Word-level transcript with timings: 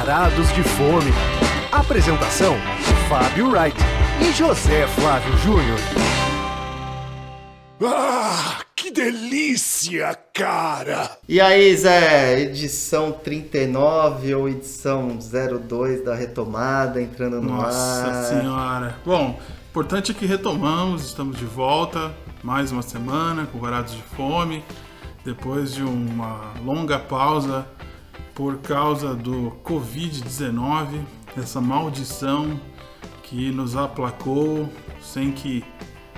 Varados 0.00 0.50
de 0.54 0.62
Fome. 0.62 1.12
Apresentação: 1.70 2.56
Fábio 3.06 3.50
Wright 3.50 3.76
e 4.22 4.32
José 4.32 4.86
Flávio 4.86 5.36
Júnior. 5.36 5.78
Ah, 7.84 8.60
que 8.74 8.90
delícia, 8.90 10.18
cara! 10.32 11.18
E 11.28 11.38
aí, 11.38 11.76
Zé, 11.76 12.40
edição 12.40 13.12
39 13.12 14.34
ou 14.36 14.48
edição 14.48 15.18
02 15.18 16.02
da 16.02 16.14
retomada 16.14 17.02
entrando 17.02 17.42
no 17.42 17.56
Nossa 17.56 18.06
ar. 18.06 18.24
senhora. 18.24 18.96
Bom, 19.04 19.38
importante 19.68 20.12
é 20.12 20.14
que 20.14 20.24
retomamos, 20.24 21.04
estamos 21.04 21.36
de 21.36 21.44
volta, 21.44 22.10
mais 22.42 22.72
uma 22.72 22.80
semana 22.80 23.46
com 23.52 23.58
Varados 23.58 23.92
de 23.92 24.02
Fome, 24.16 24.64
depois 25.26 25.74
de 25.74 25.82
uma 25.82 26.54
longa 26.64 26.98
pausa 26.98 27.66
por 28.34 28.58
causa 28.58 29.14
do 29.14 29.52
Covid-19, 29.64 31.00
essa 31.36 31.60
maldição 31.60 32.58
que 33.24 33.50
nos 33.50 33.76
aplacou 33.76 34.68
sem 35.02 35.30
que 35.32 35.64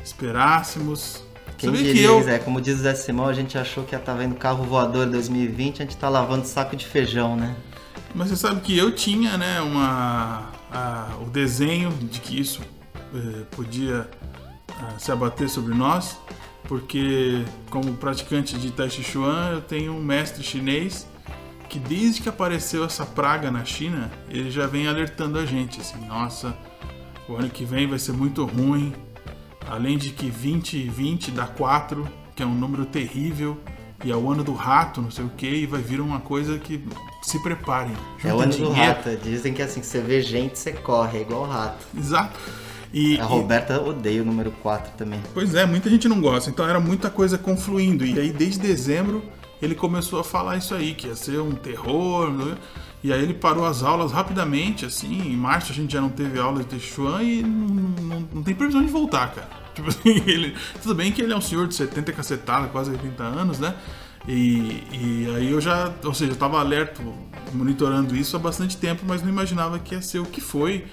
esperássemos. 0.04 1.22
Quem 1.58 1.70
Sabia 1.70 1.84
diria, 1.84 2.02
que 2.02 2.08
eu, 2.08 2.22
Zé, 2.22 2.38
como 2.38 2.60
diz 2.60 2.78
o 2.80 2.82
Zé 2.82 2.94
Simão, 2.94 3.26
a 3.26 3.32
gente 3.32 3.56
achou 3.56 3.84
que 3.84 3.94
ia 3.94 3.98
estar 3.98 4.14
vendo 4.14 4.34
carro 4.34 4.64
voador 4.64 5.06
2020, 5.06 5.82
a 5.82 5.84
gente 5.84 5.96
tá 5.96 6.08
lavando 6.08 6.46
saco 6.46 6.74
de 6.76 6.86
feijão, 6.86 7.36
né? 7.36 7.54
Mas 8.14 8.28
você 8.28 8.36
sabe 8.36 8.60
que 8.60 8.76
eu 8.76 8.94
tinha, 8.94 9.36
né, 9.38 9.60
uma, 9.60 10.50
a- 10.70 11.08
o 11.20 11.30
desenho 11.30 11.90
de 11.90 12.20
que 12.20 12.38
isso 12.38 12.60
eh, 13.14 13.44
podia 13.52 14.08
ah, 14.70 14.94
se 14.98 15.10
abater 15.12 15.48
sobre 15.48 15.74
nós, 15.74 16.18
porque 16.64 17.42
como 17.70 17.94
praticante 17.94 18.56
de 18.58 18.70
Tai 18.70 18.90
Chi 18.90 19.02
Chuan, 19.02 19.50
eu 19.52 19.60
tenho 19.60 19.92
um 19.94 20.02
mestre 20.02 20.42
chinês 20.42 21.06
que 21.72 21.78
desde 21.78 22.20
que 22.20 22.28
apareceu 22.28 22.84
essa 22.84 23.06
praga 23.06 23.50
na 23.50 23.64
China, 23.64 24.10
ele 24.28 24.50
já 24.50 24.66
vem 24.66 24.86
alertando 24.86 25.38
a 25.38 25.46
gente, 25.46 25.80
assim, 25.80 25.96
nossa, 26.06 26.54
o 27.26 27.34
ano 27.34 27.48
que 27.48 27.64
vem 27.64 27.86
vai 27.86 27.98
ser 27.98 28.12
muito 28.12 28.44
ruim, 28.44 28.92
além 29.66 29.96
de 29.96 30.10
que 30.10 30.30
2020 30.30 31.30
dá 31.30 31.46
4, 31.46 32.06
que 32.36 32.42
é 32.42 32.46
um 32.46 32.54
número 32.54 32.84
terrível, 32.84 33.58
e 34.04 34.10
é 34.10 34.14
o 34.16 34.30
ano 34.30 34.44
do 34.44 34.52
rato, 34.52 35.00
não 35.00 35.10
sei 35.10 35.24
o 35.24 35.30
que, 35.30 35.48
e 35.48 35.64
vai 35.64 35.80
vir 35.80 35.98
uma 36.02 36.20
coisa 36.20 36.58
que 36.58 36.84
se 37.22 37.42
preparem. 37.42 37.94
É 38.22 38.34
o 38.34 38.40
ano 38.40 38.52
do 38.52 38.56
dinheiro. 38.58 38.74
rato. 38.74 39.16
Dizem 39.22 39.54
que 39.54 39.62
assim, 39.62 39.80
que 39.80 39.86
você 39.86 40.02
vê 40.02 40.20
gente, 40.20 40.58
você 40.58 40.72
corre, 40.72 41.20
é 41.20 41.22
igual 41.22 41.46
rato. 41.46 41.86
Exato. 41.96 42.38
E, 42.92 43.18
A 43.18 43.24
e- 43.24 43.26
Roberta 43.26 43.80
odeia 43.80 44.20
o 44.20 44.26
número 44.26 44.50
4 44.62 44.92
também. 44.98 45.22
Pois 45.32 45.54
é, 45.54 45.64
muita 45.64 45.88
gente 45.88 46.06
não 46.06 46.20
gosta, 46.20 46.50
então 46.50 46.68
era 46.68 46.78
muita 46.78 47.08
coisa 47.08 47.38
confluindo. 47.38 48.04
E 48.04 48.20
aí, 48.20 48.30
desde 48.30 48.58
dezembro, 48.60 49.22
ele 49.62 49.76
começou 49.76 50.18
a 50.18 50.24
falar 50.24 50.56
isso 50.56 50.74
aí, 50.74 50.92
que 50.92 51.06
ia 51.06 51.14
ser 51.14 51.40
um 51.40 51.52
terror. 51.52 52.30
né? 52.30 52.56
E 53.02 53.12
aí 53.12 53.22
ele 53.22 53.34
parou 53.34 53.64
as 53.64 53.82
aulas 53.82 54.12
rapidamente, 54.12 54.84
assim. 54.84 55.32
Em 55.32 55.36
março 55.36 55.70
a 55.72 55.74
gente 55.74 55.92
já 55.92 56.00
não 56.00 56.08
teve 56.08 56.38
aula 56.38 56.60
de 56.60 56.66
Teixuan 56.66 57.22
e 57.22 57.42
não, 57.42 57.66
não, 57.68 58.28
não 58.34 58.42
tem 58.42 58.54
previsão 58.54 58.84
de 58.84 58.90
voltar, 58.90 59.32
cara. 59.32 59.48
Tipo 59.72 59.88
assim, 59.88 60.22
ele, 60.26 60.54
tudo 60.82 60.94
bem 60.94 61.10
que 61.10 61.22
ele 61.22 61.32
é 61.32 61.36
um 61.36 61.40
senhor 61.40 61.66
de 61.66 61.74
70 61.74 62.10
e 62.10 62.14
cacetada, 62.14 62.68
quase 62.68 62.90
80 62.90 63.22
anos, 63.22 63.58
né? 63.58 63.74
E, 64.28 64.84
e 64.92 65.34
aí 65.34 65.50
eu 65.50 65.60
já, 65.60 65.92
ou 66.04 66.12
seja, 66.12 66.32
eu 66.32 66.36
tava 66.36 66.60
alerta, 66.60 67.02
monitorando 67.54 68.14
isso 68.14 68.36
há 68.36 68.38
bastante 68.38 68.76
tempo, 68.76 69.02
mas 69.06 69.22
não 69.22 69.30
imaginava 69.30 69.78
que 69.78 69.94
ia 69.94 70.02
ser 70.02 70.18
o 70.18 70.26
que 70.26 70.40
foi. 70.40 70.84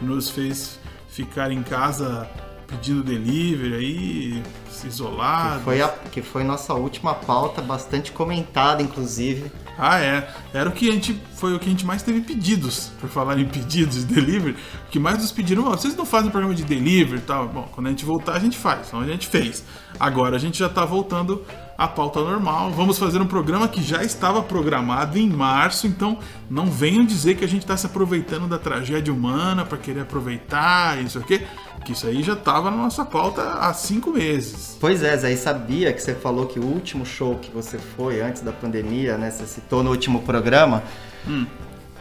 Nos 0.00 0.28
fez 0.28 0.78
ficar 1.08 1.50
em 1.50 1.62
casa 1.62 2.28
pedindo 2.66 3.02
delivery 3.02 3.74
aí, 3.74 4.42
se 4.70 4.86
isolar. 4.86 5.58
Que 5.58 5.64
foi, 5.64 5.82
a, 5.82 5.88
que 5.88 6.22
foi 6.22 6.44
nossa 6.44 6.74
última 6.74 7.14
pauta, 7.14 7.62
bastante 7.62 8.12
comentada, 8.12 8.82
inclusive. 8.82 9.50
Ah, 9.78 9.98
é. 10.00 10.28
Era 10.54 10.68
o 10.68 10.72
que 10.72 10.88
a 10.88 10.92
gente. 10.92 11.20
Foi 11.34 11.54
o 11.54 11.58
que 11.58 11.66
a 11.66 11.70
gente 11.70 11.84
mais 11.84 12.02
teve 12.02 12.20
pedidos. 12.20 12.90
Por 13.00 13.08
falar 13.10 13.38
em 13.38 13.46
pedidos 13.46 14.06
de 14.06 14.14
delivery. 14.14 14.56
O 14.86 14.90
que 14.90 14.98
mais 14.98 15.18
nos 15.18 15.30
pediram, 15.30 15.64
"Ó, 15.64 15.70
vocês 15.70 15.94
não 15.94 16.06
fazem 16.06 16.30
programa 16.30 16.54
de 16.54 16.64
delivery 16.64 17.18
e 17.18 17.24
tal. 17.24 17.48
Bom, 17.48 17.68
quando 17.72 17.88
a 17.88 17.90
gente 17.90 18.04
voltar, 18.04 18.32
a 18.32 18.38
gente 18.38 18.56
faz. 18.56 18.88
Então 18.88 19.00
a 19.00 19.06
gente 19.06 19.26
fez. 19.26 19.64
Agora 20.00 20.36
a 20.36 20.38
gente 20.38 20.58
já 20.58 20.68
tá 20.68 20.84
voltando 20.84 21.44
à 21.76 21.86
pauta 21.86 22.20
normal. 22.20 22.70
Vamos 22.70 22.98
fazer 22.98 23.20
um 23.20 23.26
programa 23.26 23.68
que 23.68 23.82
já 23.82 24.02
estava 24.02 24.42
programado 24.42 25.18
em 25.18 25.28
março. 25.28 25.86
Então 25.86 26.18
não 26.48 26.66
venham 26.66 27.04
dizer 27.04 27.36
que 27.36 27.44
a 27.44 27.48
gente 27.48 27.62
está 27.62 27.76
se 27.76 27.86
aproveitando 27.86 28.48
da 28.48 28.58
tragédia 28.58 29.12
humana 29.12 29.64
para 29.64 29.78
querer 29.78 30.00
aproveitar, 30.00 31.02
isso 31.02 31.18
aqui. 31.18 31.46
Que 31.84 31.92
isso 31.92 32.06
aí 32.06 32.22
já 32.22 32.32
estava 32.32 32.70
na 32.70 32.76
nossa 32.76 33.04
pauta 33.04 33.42
há 33.42 33.72
cinco 33.72 34.10
meses. 34.10 34.76
Pois 34.80 35.02
é, 35.02 35.16
Zé, 35.16 35.32
e 35.32 35.36
sabia 35.36 35.92
que 35.92 36.02
você 36.02 36.14
falou 36.14 36.46
que 36.46 36.58
o 36.58 36.64
último 36.64 37.06
show 37.06 37.36
que 37.36 37.50
você 37.50 37.78
foi 37.78 38.20
antes 38.20 38.42
da 38.42 38.52
pandemia, 38.52 39.16
né? 39.16 39.30
Você 39.30 39.46
citou 39.46 39.84
no 39.84 39.90
último 39.90 40.22
programa. 40.22 40.82
Hum. 41.28 41.46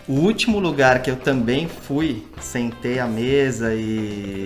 O 0.07 0.13
último 0.19 0.59
lugar 0.59 1.01
que 1.01 1.09
eu 1.09 1.15
também 1.15 1.67
fui, 1.67 2.23
sentei 2.39 2.99
à 2.99 3.07
mesa 3.07 3.73
e 3.73 4.45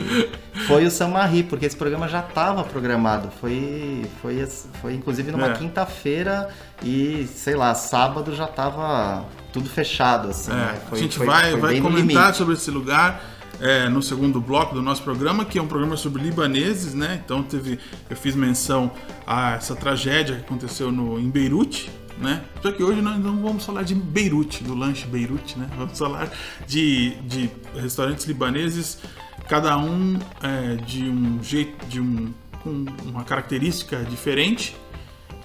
foi 0.67 0.85
o 0.85 0.91
Samarri, 0.91 1.43
porque 1.43 1.65
esse 1.65 1.75
programa 1.75 2.07
já 2.07 2.21
estava 2.21 2.63
programado. 2.63 3.29
Foi, 3.41 4.05
foi, 4.21 4.47
foi 4.81 4.93
inclusive 4.93 5.31
numa 5.33 5.47
É. 5.49 5.53
quinta-feira 5.53 6.47
e, 6.81 7.27
sei 7.35 7.55
lá, 7.55 7.75
sábado 7.75 8.33
já 8.33 8.45
estava 8.45 9.25
tudo 9.51 9.69
fechado, 9.69 10.29
assim, 10.29 10.51
É, 10.51 10.55
né? 10.55 10.79
Foi- 10.89 10.97
a 10.97 11.01
gente 11.01 11.17
foi- 11.17 11.27
vai, 11.27 11.51
foi 11.51 11.59
vai 11.59 11.81
comentar 11.81 12.33
sobre 12.33 12.53
esse 12.53 12.71
lugar 12.71 13.21
é, 13.61 13.89
no 13.89 14.01
segundo 14.01 14.39
bloco 14.39 14.73
do 14.73 14.81
nosso 14.81 15.03
programa, 15.03 15.43
que 15.43 15.59
é 15.59 15.61
um 15.61 15.67
programa 15.67 15.97
sobre 15.97 16.23
libaneses, 16.23 16.93
né? 16.93 17.21
Então 17.25 17.43
teve, 17.43 17.77
eu 18.09 18.15
fiz 18.15 18.33
menção 18.33 18.89
a 19.27 19.55
essa 19.55 19.75
tragédia 19.75 20.35
que 20.37 20.41
aconteceu 20.43 20.89
no, 20.89 21.19
em 21.19 21.29
Beirute, 21.29 21.91
né? 22.19 22.43
Só 22.61 22.71
que 22.71 22.83
hoje 22.83 23.01
nós 23.01 23.17
não 23.19 23.41
vamos 23.41 23.65
falar 23.65 23.83
de 23.83 23.95
Beirute, 23.95 24.63
do 24.63 24.75
lanche 24.75 25.07
Beirute, 25.07 25.57
né? 25.57 25.69
Vamos 25.77 25.97
falar 25.97 26.31
de, 26.67 27.15
de 27.21 27.49
restaurantes 27.75 28.25
libaneses, 28.25 28.99
cada 29.47 29.77
um 29.77 30.19
é, 30.41 30.75
de 30.75 31.03
um 31.03 31.41
jeito, 31.41 31.85
de 31.87 31.99
um, 31.99 32.33
com 32.61 32.85
uma 33.05 33.23
característica 33.23 34.03
diferente 34.03 34.75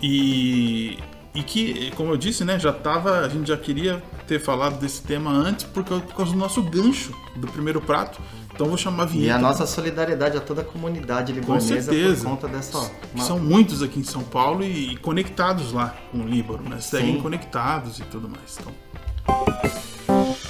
e, 0.02 0.98
e 1.34 1.42
que, 1.42 1.90
como 1.96 2.12
eu 2.12 2.16
disse, 2.16 2.44
né, 2.44 2.58
já 2.58 2.72
tava, 2.72 3.20
a 3.20 3.28
gente 3.28 3.48
já 3.48 3.56
queria 3.56 4.02
ter 4.26 4.38
falado 4.38 4.78
desse 4.78 5.02
tema 5.02 5.30
antes 5.32 5.64
por 5.66 5.84
causa, 5.84 6.04
por 6.04 6.14
causa 6.14 6.32
do 6.32 6.38
nosso 6.38 6.62
gancho 6.62 7.12
do 7.36 7.46
primeiro 7.48 7.80
prato. 7.80 8.20
Então 8.54 8.68
vou 8.68 8.76
chamar 8.78 9.02
a 9.02 9.06
E 9.06 9.08
vinheta. 9.10 9.34
a 9.34 9.38
nossa 9.40 9.66
solidariedade 9.66 10.36
a 10.36 10.40
toda 10.40 10.60
a 10.62 10.64
comunidade 10.64 11.32
com 11.32 11.40
libanesa 11.40 11.82
certeza. 11.92 12.22
por 12.22 12.30
conta 12.30 12.46
dessa... 12.48 12.78
Uma- 13.12 13.24
São 13.24 13.38
muitos 13.40 13.82
aqui 13.82 13.98
em 13.98 14.04
São 14.04 14.22
Paulo 14.22 14.62
e, 14.62 14.92
e 14.92 14.96
conectados 14.96 15.72
lá 15.72 15.92
com 16.12 16.18
o 16.18 16.22
Líbano, 16.28 16.68
né? 16.68 16.80
Seguem 16.80 17.16
Sim. 17.16 17.20
conectados 17.20 17.98
e 17.98 18.02
tudo 18.04 18.28
mais. 18.28 18.56
Então, 18.60 18.72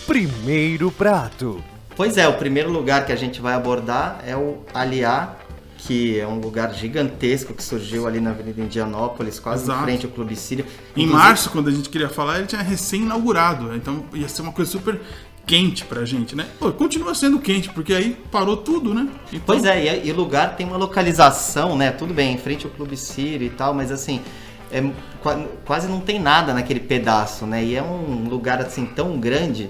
Primeiro 0.06 0.90
prato. 0.90 1.64
Pois 1.96 2.18
é, 2.18 2.28
o 2.28 2.34
primeiro 2.34 2.70
lugar 2.70 3.06
que 3.06 3.12
a 3.12 3.16
gente 3.16 3.40
vai 3.40 3.54
abordar 3.54 4.20
é 4.26 4.36
o 4.36 4.58
Aliá, 4.74 5.36
que 5.86 6.18
é 6.18 6.26
um 6.26 6.38
lugar 6.38 6.72
gigantesco 6.74 7.52
que 7.52 7.62
surgiu 7.62 8.06
ali 8.06 8.20
na 8.20 8.30
Avenida 8.30 8.60
Indianópolis, 8.62 9.38
quase 9.38 9.64
Exato. 9.64 9.80
em 9.80 9.84
frente 9.84 10.06
ao 10.06 10.12
Clube 10.12 10.34
Síria. 10.36 10.64
em 10.96 11.02
Inclusive- 11.02 11.12
março, 11.12 11.50
quando 11.50 11.68
a 11.68 11.72
gente 11.72 11.88
queria 11.88 12.08
falar, 12.08 12.38
ele 12.38 12.46
tinha 12.46 12.62
recém-inaugurado. 12.62 13.74
Então 13.74 14.04
ia 14.14 14.28
ser 14.28 14.42
uma 14.42 14.52
coisa 14.52 14.70
super 14.70 15.00
quente 15.46 15.84
pra 15.84 16.04
gente, 16.06 16.34
né? 16.34 16.46
Pô, 16.58 16.72
continua 16.72 17.14
sendo 17.14 17.38
quente, 17.38 17.68
porque 17.68 17.92
aí 17.92 18.16
parou 18.32 18.56
tudo, 18.56 18.94
né? 18.94 19.08
Então, 19.28 19.40
Pois 19.44 19.64
é, 19.66 20.04
e, 20.06 20.10
o 20.10 20.16
lugar 20.16 20.56
tem 20.56 20.66
uma 20.66 20.78
localização, 20.78 21.76
né? 21.76 21.90
Tudo 21.90 22.14
bem, 22.14 22.32
em 22.34 22.38
frente 22.38 22.64
ao 22.64 22.70
Clube 22.72 22.96
Sírio 22.96 23.46
e 23.46 23.50
tal, 23.50 23.74
mas 23.74 23.92
assim, 23.92 24.22
é, 24.72 24.82
qua- 25.22 25.44
quase 25.66 25.86
não 25.86 26.00
tem 26.00 26.18
nada 26.18 26.54
naquele 26.54 26.80
pedaço, 26.80 27.44
né? 27.44 27.62
E 27.62 27.76
é 27.76 27.82
um 27.82 28.26
lugar 28.26 28.58
assim 28.62 28.86
tão 28.86 29.18
grande 29.18 29.68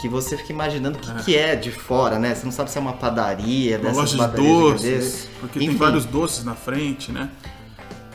que 0.00 0.08
você 0.08 0.36
fica 0.36 0.52
imaginando 0.52 0.98
o 0.98 1.00
que, 1.00 1.24
que 1.24 1.36
é 1.36 1.54
de 1.54 1.70
fora, 1.70 2.18
né? 2.18 2.34
Você 2.34 2.44
não 2.44 2.52
sabe 2.52 2.70
se 2.70 2.78
é 2.78 2.80
uma 2.80 2.94
padaria, 2.94 3.76
Uma 3.76 3.90
dessas 3.90 3.96
loja 3.96 4.12
de 4.12 4.18
padarias 4.18 4.82
doces, 4.82 5.28
porque 5.38 5.58
tem 5.58 5.68
Enfim. 5.68 5.76
vários 5.76 6.04
doces 6.06 6.44
na 6.44 6.54
frente, 6.54 7.12
né? 7.12 7.28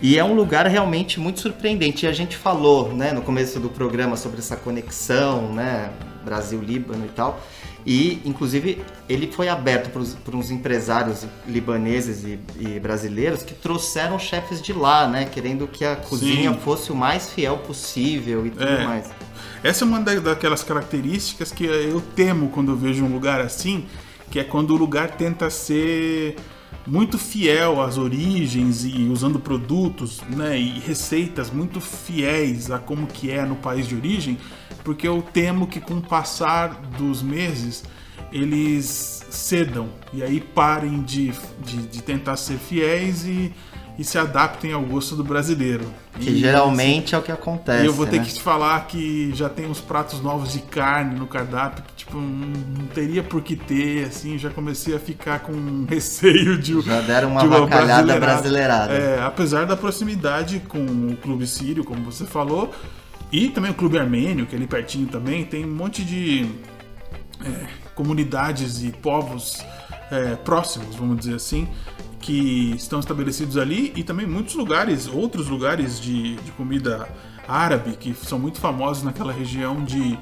E 0.02 0.18
é 0.18 0.24
um 0.24 0.34
lugar 0.34 0.68
realmente 0.68 1.20
muito 1.20 1.40
surpreendente. 1.40 2.06
E 2.06 2.10
a 2.10 2.12
gente 2.12 2.36
falou, 2.36 2.94
né, 2.94 3.14
no 3.14 3.22
começo 3.22 3.60
do 3.60 3.70
programa 3.70 4.18
sobre 4.18 4.40
essa 4.40 4.56
conexão, 4.56 5.54
né, 5.54 5.92
Brasil-Líbano 6.24 7.06
e 7.06 7.10
tal. 7.10 7.40
E, 7.86 8.20
inclusive, 8.26 8.82
ele 9.08 9.32
foi 9.32 9.48
aberto 9.48 9.92
para 10.24 10.36
uns 10.36 10.50
empresários 10.50 11.26
libaneses 11.48 12.24
e, 12.24 12.40
e 12.60 12.80
brasileiros 12.80 13.44
que 13.44 13.54
trouxeram 13.54 14.18
chefes 14.18 14.60
de 14.62 14.74
lá, 14.74 15.08
né, 15.08 15.26
querendo 15.26 15.68
que 15.68 15.86
a 15.86 15.96
cozinha 15.96 16.52
Sim. 16.52 16.60
fosse 16.60 16.92
o 16.92 16.96
mais 16.96 17.30
fiel 17.32 17.58
possível 17.60 18.46
e 18.46 18.50
tudo 18.50 18.64
É. 18.64 18.84
mais. 18.86 19.06
Essa 19.64 19.84
é 19.84 19.88
uma 19.88 20.00
da- 20.00 20.16
daquelas 20.16 20.64
características 20.64 21.52
que 21.52 21.66
eu 21.66 22.02
temo 22.16 22.50
quando 22.50 22.72
eu 22.72 22.76
vejo 22.76 23.04
um 23.06 23.14
lugar 23.14 23.40
assim, 23.40 23.86
que 24.32 24.40
é 24.40 24.44
quando 24.44 24.72
o 24.72 24.76
lugar 24.78 25.12
tenta 25.12 25.50
ser 25.52 26.36
muito 26.88 27.18
fiel 27.18 27.82
às 27.82 27.98
origens 27.98 28.86
e 28.86 29.08
usando 29.12 29.40
produtos 29.40 30.22
né, 30.30 30.58
e 30.60 30.80
receitas 30.80 31.50
muito 31.50 31.82
fiéis 31.82 32.70
a 32.70 32.78
como 32.78 33.08
que 33.08 33.32
é 33.32 33.44
no 33.44 33.56
país 33.56 33.88
de 33.88 33.96
origem, 33.96 34.38
porque 34.84 35.08
eu 35.08 35.22
temo 35.22 35.68
que 35.68 35.80
com 35.80 35.96
o 35.96 36.02
passar 36.02 36.70
dos 36.98 37.24
meses 37.24 37.84
eles 38.32 39.26
cedam 39.30 39.90
e 40.14 40.22
aí 40.22 40.40
parem 40.40 41.02
de, 41.02 41.32
de, 41.64 41.88
de 41.88 42.04
tentar 42.04 42.38
ser 42.38 42.58
fiéis 42.58 43.26
e, 43.26 43.54
e 43.98 44.04
se 44.04 44.18
adaptem 44.18 44.74
ao 44.74 44.82
gosto 44.82 45.16
do 45.16 45.24
brasileiro. 45.24 45.86
Que 46.20 46.30
E- 46.32 46.38
geralmente 46.38 47.16
é 47.16 47.18
o 47.18 47.22
que 47.22 47.32
acontece. 47.32 47.84
e 47.84 47.86
eu 47.86 47.94
vou 47.94 48.06
ter 48.06 48.20
né? 48.20 48.26
que 48.26 48.34
te 48.34 48.42
falar 48.42 48.86
que 48.88 49.32
já 49.34 49.48
tem 49.50 49.66
uns 49.66 49.80
pratos 49.80 50.22
novos 50.22 50.52
de 50.54 50.60
carne 50.60 51.18
no 51.18 51.26
cardápio 51.28 51.84
que, 51.84 51.94
tipo, 51.96 52.18
não, 52.18 52.86
teria 52.94 53.24
por 53.24 53.42
que 53.42 53.56
ter, 53.56 54.06
assim, 54.06 54.38
já 54.38 54.50
comecei 54.50 54.96
a 54.96 55.00
ficar 55.00 55.40
com 55.40 55.86
receio 55.90 56.58
de, 56.58 56.80
Já 56.82 57.00
deram 57.02 57.32
uma 57.32 57.42
de 57.42 57.48
avacalhada 57.48 58.18
brasileirada. 58.20 58.88
brasileirada. 58.88 58.94
É, 58.94 59.22
apesar 59.24 59.66
da 59.66 59.76
proximidade 59.78 60.60
com 60.68 60.84
o 60.86 61.18
Clube 61.18 61.48
Sírio, 61.48 61.84
como 61.84 62.04
você 62.04 62.26
falou, 62.26 62.72
e 63.32 63.50
também 63.50 63.72
o 63.72 63.74
Clube 63.74 63.98
Armênio, 63.98 64.46
que 64.46 64.56
é 64.56 64.58
ali 64.58 64.68
pertinho 64.68 65.08
também, 65.08 65.44
tem 65.46 65.66
um 65.66 65.74
monte 65.74 66.04
de 66.04 66.46
é, 67.44 67.66
comunidades 67.96 68.84
e 68.84 68.92
povos 68.92 69.58
é, 70.12 70.36
próximos, 70.36 70.96
vamos 70.96 71.18
dizer 71.18 71.36
assim, 71.36 71.68
que 72.26 72.74
estão 72.76 73.00
estabelecidos 73.00 73.56
ali 73.56 73.94
e 73.96 74.04
também 74.04 74.26
muitos 74.26 74.56
lugares, 74.56 75.06
outros 75.08 75.48
lugares 75.48 76.02
de, 76.02 76.36
de 76.38 76.52
comida 76.54 77.08
árabe 77.48 77.96
que 77.96 78.16
são 78.16 78.40
muito 78.40 78.60
famosos 78.60 79.04
naquela 79.04 79.32
região 79.32 79.84
de 79.84 80.18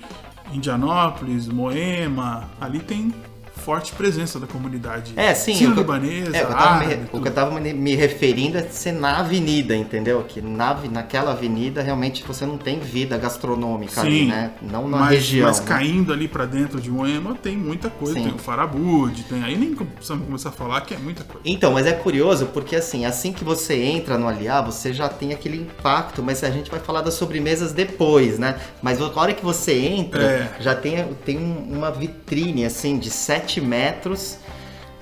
Indianópolis, 0.51 1.47
Moema, 1.47 2.49
ali 2.59 2.81
tem 2.81 3.13
forte 3.55 3.93
presença 3.93 4.39
da 4.39 4.47
comunidade 4.47 5.13
É, 5.15 5.33
sim. 5.33 5.51
o 5.53 5.57
que 5.57 5.63
eu- 5.63 5.67
sírio-libanesa, 5.69 6.35
é, 6.37 6.43
o 6.43 6.47
que 6.47 6.51
eu 6.53 6.57
tava 6.57 6.79
me- 6.79 6.85
árabe, 6.85 6.93
o 6.93 7.05
que 7.05 7.11
tudo. 7.11 7.27
eu 7.27 7.33
tava 7.33 7.59
me, 7.59 7.73
me 7.73 7.95
referindo 7.95 8.57
é 8.57 8.63
ser 8.63 8.91
na 8.91 9.19
avenida, 9.19 9.75
entendeu? 9.75 10.23
Que 10.27 10.41
na, 10.41 10.73
naquela 10.91 11.31
avenida 11.31 11.81
realmente 11.81 12.23
você 12.27 12.45
não 12.45 12.57
tem 12.57 12.79
vida 12.79 13.17
gastronômica 13.17 14.01
ali, 14.01 14.19
Sim, 14.21 14.27
né? 14.27 14.51
Não 14.61 14.87
na 14.87 14.97
mas, 14.97 15.09
região. 15.11 15.47
mas 15.47 15.59
né? 15.59 15.65
caindo 15.67 16.11
ali 16.11 16.27
pra 16.27 16.45
dentro 16.45 16.81
de 16.81 16.89
Moema 16.91 17.35
tem 17.41 17.55
muita 17.57 17.89
coisa. 17.89 18.15
Sim. 18.15 18.23
Tem 18.23 18.33
o 18.33 18.37
Farabud, 18.37 19.23
tem 19.23 19.43
aí 19.43 19.55
nem 19.57 19.73
precisamos 19.75 20.25
começar 20.25 20.49
a 20.49 20.51
falar 20.51 20.81
que 20.81 20.93
é 20.93 20.97
muita 20.97 21.23
coisa. 21.23 21.41
Então, 21.45 21.71
mas 21.73 21.85
é 21.87 21.91
curioso 21.93 22.47
porque 22.47 22.75
assim, 22.75 23.05
assim 23.05 23.31
que 23.31 23.43
você 23.43 23.75
entra 23.75 24.17
no 24.17 24.27
Aliá, 24.27 24.61
você 24.61 24.91
já 24.93 25.07
tem 25.09 25.31
aquele 25.33 25.57
impacto, 25.57 26.21
mas 26.23 26.43
a 26.43 26.49
gente 26.49 26.69
vai 26.71 26.79
falar 26.79 27.01
das 27.01 27.13
sobremesas 27.13 27.71
depois, 27.71 28.37
né? 28.39 28.59
Mas 28.81 28.99
a 29.01 29.11
hora 29.15 29.33
que 29.33 29.43
você 29.43 29.73
entra, 29.77 30.23
É. 30.23 30.51
já 30.59 30.75
tem, 30.75 31.03
tem 31.25 31.37
um- 31.37 31.77
uma 31.77 31.91
vitrine 31.91 32.65
assim 32.65 32.97
de 32.97 33.09
7 33.43 33.61
metros 33.61 34.37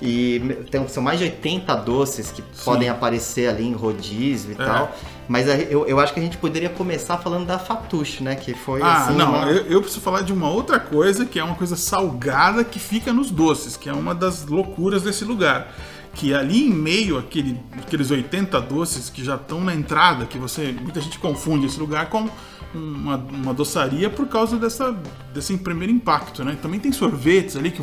e 0.00 0.40
tem, 0.70 0.86
são 0.88 1.00
mais 1.02 1.18
de 1.18 1.26
80 1.26 1.74
doces 1.76 2.32
que 2.32 2.42
podem 2.64 2.88
aparecer 2.88 3.48
ali 3.48 3.64
em 3.64 3.72
rodízio 3.72 4.50
e 4.50 4.60
É. 4.60 4.64
tal. 4.64 4.96
Mas 5.28 5.46
eu, 5.70 5.86
eu 5.86 6.00
acho 6.00 6.12
que 6.12 6.18
a 6.18 6.22
gente 6.22 6.36
poderia 6.36 6.68
começar 6.68 7.16
falando 7.18 7.46
da 7.46 7.58
Fatuche, 7.58 8.22
né? 8.22 8.34
Que 8.34 8.52
foi 8.52 8.82
Ah, 8.82 9.04
assim. 9.06 9.14
não, 9.16 9.28
uma- 9.32 9.46
eu, 9.50 9.64
eu 9.66 9.80
preciso 9.80 10.00
falar 10.02 10.22
de 10.22 10.32
uma 10.32 10.50
outra 10.50 10.80
coisa 10.80 11.24
que 11.24 11.38
é 11.38 11.44
uma 11.44 11.54
coisa 11.54 11.76
salgada 11.76 12.64
que 12.64 12.80
fica 12.80 13.12
nos 13.12 13.30
doces, 13.30 13.76
que 13.76 13.88
é 13.88 13.92
uma 13.92 14.12
das 14.14 14.44
loucuras 14.44 15.02
desse 15.02 15.24
lugar. 15.24 15.72
Que 16.14 16.34
ali 16.34 16.66
em 16.66 16.70
meio 16.70 17.16
àquele, 17.16 17.58
aqueles 17.78 18.10
80 18.10 18.60
doces 18.60 19.08
que 19.08 19.24
já 19.24 19.36
estão 19.36 19.60
na 19.62 19.72
entrada, 19.74 20.26
que 20.26 20.36
você. 20.36 20.74
Muita 20.78 21.00
gente 21.00 21.18
confunde 21.18 21.66
esse 21.66 21.78
lugar 21.80 22.10
com 22.10 22.28
uma, 22.74 23.16
uma 23.16 23.54
doçaria 23.54 24.10
por 24.10 24.26
causa 24.26 24.58
dessa, 24.58 24.94
desse 25.32 25.56
primeiro 25.56 25.92
impacto, 25.92 26.44
né? 26.44 26.58
Também 26.60 26.78
tem 26.80 26.90
sorvetes 26.92 27.56
ali 27.56 27.70
que 27.70 27.80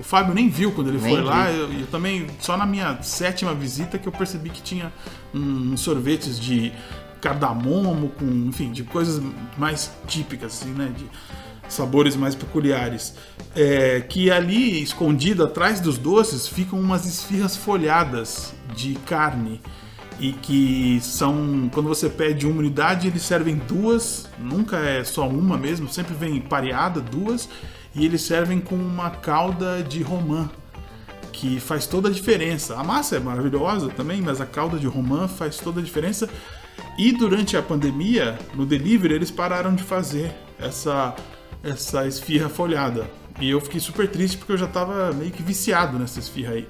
o, 0.00 0.02
Fábio 0.02 0.34
nem 0.34 0.48
viu 0.48 0.72
quando 0.72 0.88
ele 0.88 0.98
Nem 0.98 1.14
foi 1.14 1.22
lá. 1.22 1.50
vi. 1.50 1.58
Eu, 1.58 1.72
eu 1.72 1.86
também, 1.86 2.26
só 2.40 2.56
na 2.56 2.66
minha 2.66 3.02
sétima 3.02 3.54
visita 3.54 3.98
que 3.98 4.08
eu 4.08 4.12
percebi 4.12 4.50
que 4.50 4.62
tinha 4.62 4.92
um, 5.34 5.72
uns 5.72 5.80
sorvetes 5.80 6.38
de 6.38 6.72
cardamomo, 7.20 8.08
com, 8.10 8.24
enfim, 8.24 8.72
de 8.72 8.82
coisas 8.82 9.22
mais 9.56 9.92
típicas, 10.06 10.60
assim, 10.60 10.72
né? 10.72 10.92
De 10.96 11.06
sabores 11.68 12.16
mais 12.16 12.34
peculiares. 12.34 13.14
É, 13.54 14.00
que 14.00 14.30
ali, 14.30 14.82
escondido 14.82 15.44
atrás 15.44 15.80
dos 15.80 15.96
doces, 15.96 16.46
ficam 16.48 16.78
umas 16.78 17.06
esfirras 17.06 17.56
folhadas 17.56 18.52
de 18.74 18.94
carne. 19.06 19.60
E 20.18 20.32
que 20.32 21.00
são. 21.00 21.70
Quando 21.72 21.88
você 21.88 22.06
pede 22.06 22.46
uma 22.46 22.58
unidade, 22.58 23.08
eles 23.08 23.22
servem 23.22 23.56
duas, 23.56 24.28
nunca 24.38 24.76
é 24.76 25.02
só 25.02 25.26
uma 25.26 25.56
mesmo, 25.56 25.88
sempre 25.88 26.12
vem 26.12 26.38
pareada, 26.42 27.00
duas, 27.00 27.48
e 27.94 28.04
eles 28.04 28.22
servem 28.22 28.60
com 28.60 28.74
uma 28.74 29.10
calda 29.10 29.82
de 29.82 30.02
romã 30.02 30.48
que 31.32 31.58
faz 31.60 31.86
toda 31.86 32.08
a 32.08 32.12
diferença. 32.12 32.76
A 32.76 32.84
massa 32.84 33.16
é 33.16 33.20
maravilhosa 33.20 33.88
também, 33.88 34.20
mas 34.20 34.40
a 34.40 34.46
calda 34.46 34.78
de 34.78 34.86
romã 34.86 35.26
faz 35.28 35.56
toda 35.58 35.80
a 35.80 35.82
diferença. 35.82 36.28
E 36.98 37.12
durante 37.12 37.56
a 37.56 37.62
pandemia, 37.62 38.38
no 38.54 38.66
delivery, 38.66 39.14
eles 39.14 39.30
pararam 39.30 39.74
de 39.74 39.82
fazer 39.82 40.32
essa, 40.58 41.14
essa 41.62 42.06
esfirra 42.06 42.48
folhada. 42.48 43.10
E 43.40 43.48
eu 43.48 43.60
fiquei 43.60 43.80
super 43.80 44.08
triste 44.08 44.36
porque 44.36 44.52
eu 44.52 44.58
já 44.58 44.66
estava 44.66 45.12
meio 45.12 45.30
que 45.30 45.42
viciado 45.42 45.98
nessa 45.98 46.18
esfirra 46.18 46.52
aí. 46.54 46.68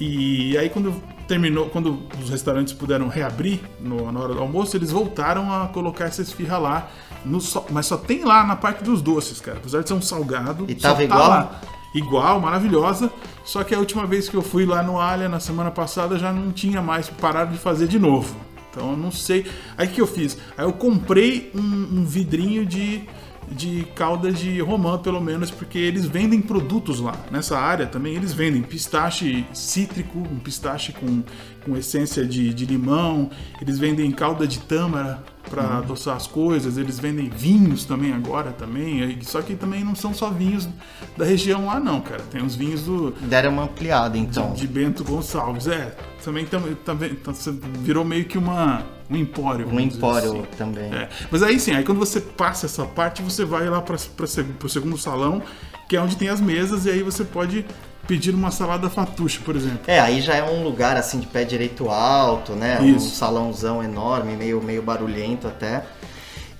E 0.00 0.56
aí 0.58 0.68
quando 0.68 1.00
terminou, 1.28 1.68
quando 1.70 2.02
os 2.20 2.28
restaurantes 2.28 2.72
puderam 2.72 3.06
reabrir 3.08 3.60
no- 3.78 4.10
na 4.10 4.18
hora 4.18 4.34
do 4.34 4.40
almoço, 4.40 4.76
eles 4.76 4.90
voltaram 4.90 5.52
a 5.52 5.68
colocar 5.68 6.06
essa 6.06 6.22
esfirra 6.22 6.58
lá. 6.58 6.90
No 7.24 7.38
mas 7.70 7.86
só 7.86 7.96
tem 7.96 8.24
lá 8.24 8.44
na 8.44 8.56
parte 8.56 8.82
dos 8.82 9.00
doces, 9.00 9.40
cara. 9.40 9.58
Apesar 9.58 9.82
de 9.82 9.88
ser 9.88 9.94
um 9.94 10.02
salgado. 10.02 10.66
E 10.68 10.74
tava 10.74 10.96
tá 10.96 11.04
igual? 11.04 11.28
lá. 11.28 11.60
Igual, 11.94 12.40
maravilhosa. 12.40 13.10
Só 13.44 13.62
que 13.62 13.74
a 13.74 13.78
última 13.78 14.06
vez 14.06 14.28
que 14.28 14.36
eu 14.36 14.42
fui 14.42 14.64
lá 14.64 14.82
no 14.82 14.98
Alha, 14.98 15.28
na 15.28 15.40
semana 15.40 15.70
passada, 15.70 16.18
já 16.18 16.32
não 16.32 16.50
tinha 16.50 16.80
mais, 16.80 17.08
pararam 17.08 17.52
de 17.52 17.58
fazer 17.58 17.86
de 17.86 17.98
novo. 17.98 18.34
Então 18.70 18.92
eu 18.92 18.96
não 18.96 19.10
sei. 19.10 19.46
Aí 19.76 19.86
o 19.86 19.90
que 19.90 20.00
eu 20.00 20.06
fiz? 20.06 20.38
Aí 20.56 20.64
eu 20.64 20.72
comprei 20.72 21.50
um, 21.54 21.60
um 21.60 22.04
vidrinho 22.04 22.64
de, 22.64 23.02
de 23.50 23.86
calda 23.94 24.32
de 24.32 24.60
romã, 24.60 24.98
pelo 24.98 25.20
menos, 25.20 25.50
porque 25.50 25.78
eles 25.78 26.06
vendem 26.06 26.40
produtos 26.40 26.98
lá. 26.98 27.14
Nessa 27.30 27.58
área 27.58 27.86
também 27.86 28.14
eles 28.14 28.32
vendem 28.32 28.62
pistache 28.62 29.44
cítrico, 29.52 30.18
um 30.18 30.38
pistache 30.38 30.92
com, 30.92 31.22
com 31.62 31.76
essência 31.76 32.24
de, 32.24 32.54
de 32.54 32.64
limão. 32.64 33.30
Eles 33.60 33.78
vendem 33.78 34.10
calda 34.10 34.46
de 34.46 34.60
tâmara 34.60 35.22
para 35.52 35.78
adoçar 35.78 36.16
as 36.16 36.26
coisas. 36.26 36.78
Eles 36.78 36.98
vendem 36.98 37.28
vinhos 37.28 37.84
também 37.84 38.12
agora 38.14 38.52
também. 38.52 39.18
Só 39.20 39.42
que 39.42 39.54
também 39.54 39.84
não 39.84 39.94
são 39.94 40.14
só 40.14 40.30
vinhos 40.30 40.66
da 41.16 41.26
região 41.26 41.66
lá 41.66 41.78
não, 41.78 42.00
cara. 42.00 42.22
Tem 42.30 42.42
os 42.42 42.54
vinhos 42.56 42.82
do, 42.84 43.10
Deram 43.20 43.50
uma 43.52 43.64
ampliada, 43.64 44.16
então. 44.16 44.54
de 44.54 44.66
Bento 44.66 45.04
Gonçalves. 45.04 45.66
É, 45.66 45.94
também 46.24 46.46
tam, 46.46 46.62
também 46.84 47.14
tam- 47.16 47.34
virou 47.80 48.04
meio 48.04 48.24
que 48.24 48.38
uma, 48.38 48.82
um 49.10 49.16
empório. 49.16 49.68
Um 49.68 49.78
empório 49.78 50.32
assim. 50.32 50.42
também. 50.56 50.84
É, 50.92 51.08
Mas 51.30 51.42
aí 51.42 51.60
sim, 51.60 51.72
aí 51.72 51.84
quando 51.84 51.98
você 51.98 52.20
passa 52.20 52.64
essa 52.66 52.86
parte, 52.86 53.20
você 53.20 53.44
vai 53.44 53.68
lá 53.68 53.82
para 53.82 53.94
o 53.96 54.68
segundo 54.68 54.96
salão, 54.96 55.42
que 55.88 55.96
é 55.96 56.00
onde 56.00 56.16
tem 56.16 56.28
as 56.30 56.40
mesas, 56.40 56.86
e 56.86 56.90
aí 56.90 57.02
você 57.02 57.24
pode 57.24 57.66
pedir 58.06 58.34
uma 58.34 58.50
salada 58.50 58.90
fatuche, 58.90 59.38
por 59.40 59.56
exemplo. 59.56 59.80
É, 59.86 60.00
aí 60.00 60.20
já 60.20 60.34
é 60.34 60.42
um 60.42 60.62
lugar 60.62 60.96
assim 60.96 61.20
de 61.20 61.26
pé 61.26 61.44
direito 61.44 61.88
alto, 61.88 62.52
né? 62.52 62.78
Um 62.80 62.96
Isso. 62.96 63.14
salãozão 63.14 63.82
enorme, 63.82 64.36
meio, 64.36 64.62
meio 64.62 64.82
barulhento 64.82 65.46
até. 65.46 65.84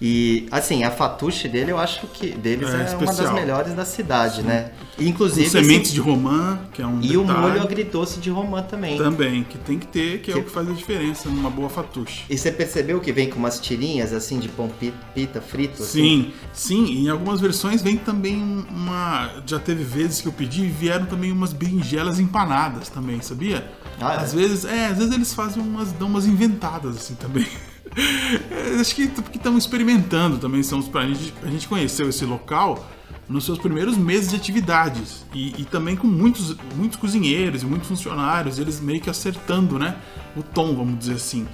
E 0.04 0.48
assim, 0.50 0.82
a 0.82 0.90
fatuche 0.90 1.46
dele 1.48 1.70
eu 1.70 1.78
acho 1.78 2.08
que 2.08 2.30
deles 2.30 2.68
É, 2.68 2.92
é, 2.92 2.96
uma 2.96 3.14
das 3.14 3.32
melhores 3.32 3.72
da 3.72 3.84
cidade, 3.84 4.42
né? 4.42 4.72
Com 4.96 5.04
Inclusive 5.04 5.48
sementes 5.48 5.82
esse- 5.90 5.92
de 5.94 6.00
romã, 6.00 6.58
que 6.72 6.82
é 6.82 6.86
um 6.86 7.00
e 7.00 7.16
o 7.16 7.20
detalhe 7.22 7.40
molho 7.40 7.62
agridoce 7.62 8.18
de 8.18 8.28
romã 8.28 8.62
também. 8.62 8.98
também, 8.98 9.44
que 9.44 9.56
tem 9.58 9.78
que 9.78 9.86
ter, 9.86 10.18
que 10.20 10.32
é 10.32 10.34
Que- 10.34 10.40
o 10.40 10.44
que 10.44 10.50
faz 10.50 10.68
a 10.68 10.72
diferença 10.72 11.28
numa 11.28 11.48
boa 11.48 11.68
fatuche. 11.70 12.24
E 12.28 12.36
você 12.36 12.50
percebeu 12.50 13.00
que 13.00 13.12
vem 13.12 13.30
com 13.30 13.38
umas 13.38 13.60
tirinhas 13.60 14.12
assim 14.12 14.40
de 14.40 14.48
pão 14.48 14.68
pi- 14.68 14.92
pita 15.14 15.40
frito? 15.40 15.80
assim? 15.84 16.32
Sim, 16.32 16.32
sim, 16.52 16.84
e 16.86 17.04
em 17.04 17.08
algumas 17.08 17.40
versões 17.40 17.80
vem 17.80 17.96
também 17.96 18.42
um- 18.42 18.64
uma. 18.70 19.30
Já 19.46 19.60
teve 19.60 19.84
vezes 19.84 20.20
que 20.20 20.26
eu 20.26 20.32
pedi 20.32 20.64
e 20.64 20.68
vieram 20.68 21.06
também 21.06 21.30
umas 21.30 21.52
berinjelas 21.52 22.18
empanadas 22.18 22.88
também, 22.88 23.20
sabia? 23.22 23.70
Ah, 24.00 24.14
é? 24.14 24.16
às 24.16 24.34
vezes, 24.34 24.64
é, 24.64 24.86
às 24.86 24.98
vezes 24.98 25.14
eles 25.14 25.32
fazem 25.32 25.62
umas. 25.62 25.92
dão 25.92 26.08
umas 26.08 26.26
inventadas 26.26 26.96
assim 26.96 27.14
também. 27.14 27.46
É, 27.96 28.80
Acho 28.80 28.94
que 28.94 29.06
porque 29.08 29.38
estão 29.38 29.56
experimentando 29.58 30.38
também, 30.38 30.62
são 30.62 30.78
os- 30.78 30.88
pra 30.88 31.06
gente, 31.06 31.34
a 31.42 31.46
gente 31.48 31.68
conheceu 31.68 32.08
esse 32.08 32.24
local 32.24 32.88
nos 33.28 33.44
seus 33.44 33.58
primeiros 33.58 33.96
meses 33.96 34.30
de 34.30 34.36
atividades 34.36 35.24
e, 35.34 35.60
e 35.60 35.64
também 35.64 35.94
com 35.96 36.06
muitos, 36.06 36.56
muitos 36.76 36.96
cozinheiros 36.98 37.62
e 37.62 37.66
muitos 37.66 37.88
funcionários, 37.88 38.58
eles 38.58 38.80
meio 38.80 39.00
que 39.00 39.08
acertando, 39.08 39.78
né, 39.78 39.96
o 40.36 40.42
tom, 40.42 40.74
vamos 40.74 40.98
dizer 40.98 41.14
assim. 41.14 41.46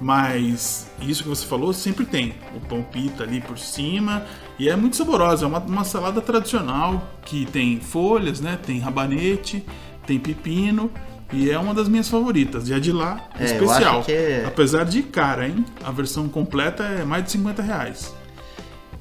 Mas 0.00 0.90
isso 1.00 1.22
que 1.22 1.28
você 1.28 1.46
falou 1.46 1.72
sempre 1.72 2.04
tem 2.04 2.34
o 2.54 2.60
pão 2.60 2.82
pita 2.82 3.22
ali 3.24 3.40
por 3.40 3.58
cima 3.58 4.24
e 4.58 4.68
é 4.68 4.76
muito 4.76 4.96
saborosa, 4.96 5.44
é 5.46 5.48
uma, 5.48 5.58
uma 5.58 5.84
salada 5.84 6.20
tradicional 6.20 7.10
que 7.24 7.46
tem 7.46 7.80
folhas, 7.80 8.40
né, 8.40 8.58
tem 8.62 8.78
rabanete, 8.78 9.64
tem 10.06 10.18
pepino 10.18 10.90
e 11.32 11.50
é 11.50 11.58
uma 11.58 11.74
das 11.74 11.88
minhas 11.88 12.08
favoritas. 12.08 12.68
E 12.68 12.74
a 12.74 12.78
de 12.78 12.92
lá 12.92 13.28
é, 13.38 13.42
É, 13.42 13.46
especial. 13.46 14.02
que 14.02 14.12
é- 14.12 14.44
Apesar 14.46 14.84
de 14.84 15.02
cara, 15.02 15.46
hein? 15.46 15.64
A 15.84 15.90
versão 15.90 16.28
completa 16.28 16.82
é 16.84 17.04
mais 17.04 17.24
de 17.24 17.30
50 17.32 17.62
reais. 17.62 18.14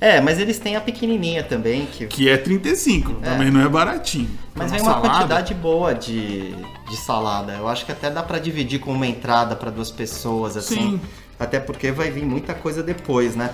É, 0.02 0.20
mas 0.20 0.40
eles 0.40 0.60
têm 0.60 0.76
a 0.76 0.82
pequenininha 0.82 1.42
também, 1.42 1.86
que, 1.86 2.06
Que 2.08 2.28
é 2.30 2.36
35, 2.36 3.14
também 3.22 3.50
não 3.50 3.62
é 3.62 3.70
baratinho. 3.70 4.30
mas 4.54 4.70
Pra 4.70 4.78
vem 4.80 4.88
uma 4.88 5.00
quantidade 5.00 5.54
boa 5.54 5.94
de, 5.96 6.52
de 6.90 6.98
salada. 6.98 7.54
Eu 7.54 7.68
acho 7.68 7.86
que 7.86 7.92
até 7.94 8.10
dá 8.10 8.22
pra 8.22 8.38
dividir 8.38 8.80
com 8.80 8.92
uma 8.92 9.08
entrada 9.08 9.56
pra 9.56 9.72
duas 9.72 9.90
pessoas, 9.90 10.58
assim. 10.58 10.76
Sim. 10.76 11.02
Até 11.40 11.60
porque 11.60 11.92
vai 11.92 12.12
vir 12.12 12.26
muita 12.26 12.54
coisa 12.54 12.84
depois, 12.84 13.36
né? 13.36 13.50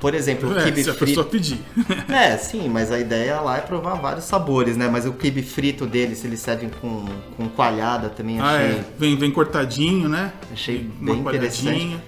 Por 0.00 0.14
exemplo, 0.14 0.48
o 0.50 0.58
É, 0.58 0.64
quibe 0.64 0.82
se 0.82 0.88
a 0.90 0.94
frito. 0.94 1.06
pessoa 1.06 1.26
pedir. 1.26 1.58
É, 2.08 2.36
sim, 2.38 2.68
mas 2.68 2.90
a 2.90 2.98
ideia 2.98 3.40
lá 3.40 3.58
é 3.58 3.60
provar 3.60 3.94
vários 3.94 4.24
sabores, 4.24 4.76
né? 4.76 4.88
Mas 4.90 5.04
o 5.06 5.12
quibe 5.12 5.42
frito 5.42 5.86
deles, 5.86 6.24
eles 6.24 6.40
servem 6.40 6.70
com, 6.80 7.04
com 7.36 7.48
coalhada 7.50 8.08
também, 8.08 8.40
Ah, 8.40 8.44
achei, 8.54 8.66
é. 8.66 8.84
Vem, 8.98 9.16
vem 9.16 9.30
cortadinho, 9.30 10.08
né? 10.08 10.32
achei 10.52 10.78
bem 11.00 11.18
interessante. 11.20 11.98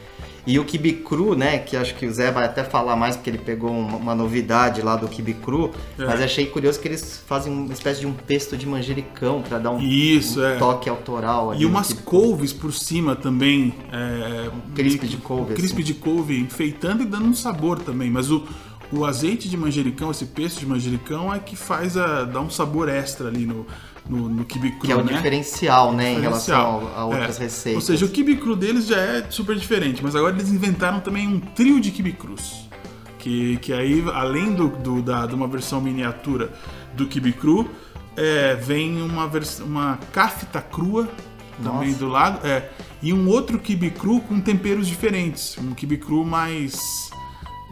E 0.44 0.58
o 0.58 0.64
quibe 0.64 0.92
cru, 0.94 1.36
né? 1.36 1.58
Que 1.58 1.76
acho 1.76 1.94
que 1.94 2.04
o 2.04 2.12
Zé 2.12 2.30
vai 2.32 2.44
até 2.44 2.64
falar 2.64 2.96
mais 2.96 3.16
porque 3.16 3.30
ele 3.30 3.38
pegou 3.38 3.70
uma, 3.70 3.96
uma 3.96 4.14
novidade 4.14 4.82
lá 4.82 4.96
do 4.96 5.06
quibe 5.06 5.34
cru. 5.34 5.70
É. 5.98 6.04
Mas 6.04 6.20
achei 6.20 6.46
curioso 6.46 6.80
que 6.80 6.88
eles 6.88 7.22
fazem 7.26 7.52
uma 7.52 7.72
espécie 7.72 8.00
de 8.00 8.06
um 8.06 8.12
pesto 8.12 8.56
de 8.56 8.66
manjericão 8.66 9.40
pra 9.40 9.58
dar 9.58 9.70
um, 9.70 9.80
Isso, 9.80 10.40
um 10.40 10.44
é. 10.44 10.56
toque 10.56 10.88
autoral. 10.88 11.54
E 11.54 11.64
umas 11.64 11.92
couves 11.92 12.52
por 12.52 12.72
cima 12.72 13.14
também. 13.14 13.72
É, 13.92 14.50
crisp 14.74 15.04
de 15.04 15.16
couve, 15.18 15.54
Crisp 15.54 15.74
assim. 15.74 15.82
de 15.84 15.94
couve, 15.94 16.40
enfeitando 16.40 17.02
e 17.02 17.06
dando 17.06 17.26
um 17.26 17.34
sabor 17.34 17.78
também. 17.78 18.10
Mas 18.10 18.28
o, 18.28 18.44
o 18.92 19.04
azeite 19.04 19.48
de 19.48 19.56
manjericão, 19.56 20.10
esse 20.10 20.26
pesto 20.26 20.58
de 20.58 20.66
manjericão, 20.66 21.32
é 21.32 21.38
que 21.38 21.54
faz 21.54 21.96
a, 21.96 22.24
dá 22.24 22.40
um 22.40 22.50
sabor 22.50 22.88
extra 22.88 23.28
ali 23.28 23.46
no, 23.46 23.64
no, 24.08 24.28
no 24.28 24.44
quibe 24.44 24.70
cru, 24.72 24.80
Que 24.80 24.92
é 24.92 24.96
o 24.96 25.04
né? 25.04 25.12
diferencial, 25.14 25.92
né? 25.92 26.12
Em 26.12 26.16
Diferencial. 26.16 26.80
relação 26.80 26.96
a, 26.96 27.00
a 27.00 27.04
outras 27.06 27.38
É. 27.38 27.42
receitas. 27.44 27.82
Ou 27.82 27.86
seja, 27.86 28.04
o 28.04 28.08
quibe 28.08 28.36
cru 28.36 28.56
deles 28.56 28.86
já 28.86 28.96
é 28.98 29.26
super 29.30 29.56
diferente, 29.56 30.02
mas 30.02 30.14
agora 30.16 30.34
eles 30.34 30.50
inventaram 30.50 31.00
também 31.00 31.26
um 31.28 31.38
trio 31.40 31.80
de 31.80 31.90
quibe 31.90 32.12
crus. 32.12 32.68
Que, 33.18 33.56
que 33.58 33.72
aí, 33.72 34.04
além 34.12 34.52
do, 34.52 34.68
do- 34.68 35.00
da, 35.02 35.26
de 35.26 35.34
uma 35.34 35.46
versão 35.46 35.80
miniatura 35.80 36.52
do 36.94 37.06
quibe 37.06 37.32
cru, 37.32 37.70
é, 38.16 38.56
vem 38.56 39.00
uma, 39.00 39.30
uma 39.64 39.98
cafta 40.12 40.60
crua 40.60 41.08
também 41.62 41.88
Nossa. 41.90 41.98
do 42.00 42.08
lado, 42.08 42.44
é, 42.46 42.68
e 43.00 43.12
um 43.12 43.28
outro 43.28 43.58
quibe 43.60 43.90
cru 43.90 44.20
com 44.22 44.40
temperos 44.40 44.88
diferentes. 44.88 45.56
Um 45.58 45.72
quibe 45.72 45.96
cru 45.98 46.24
mais 46.24 47.10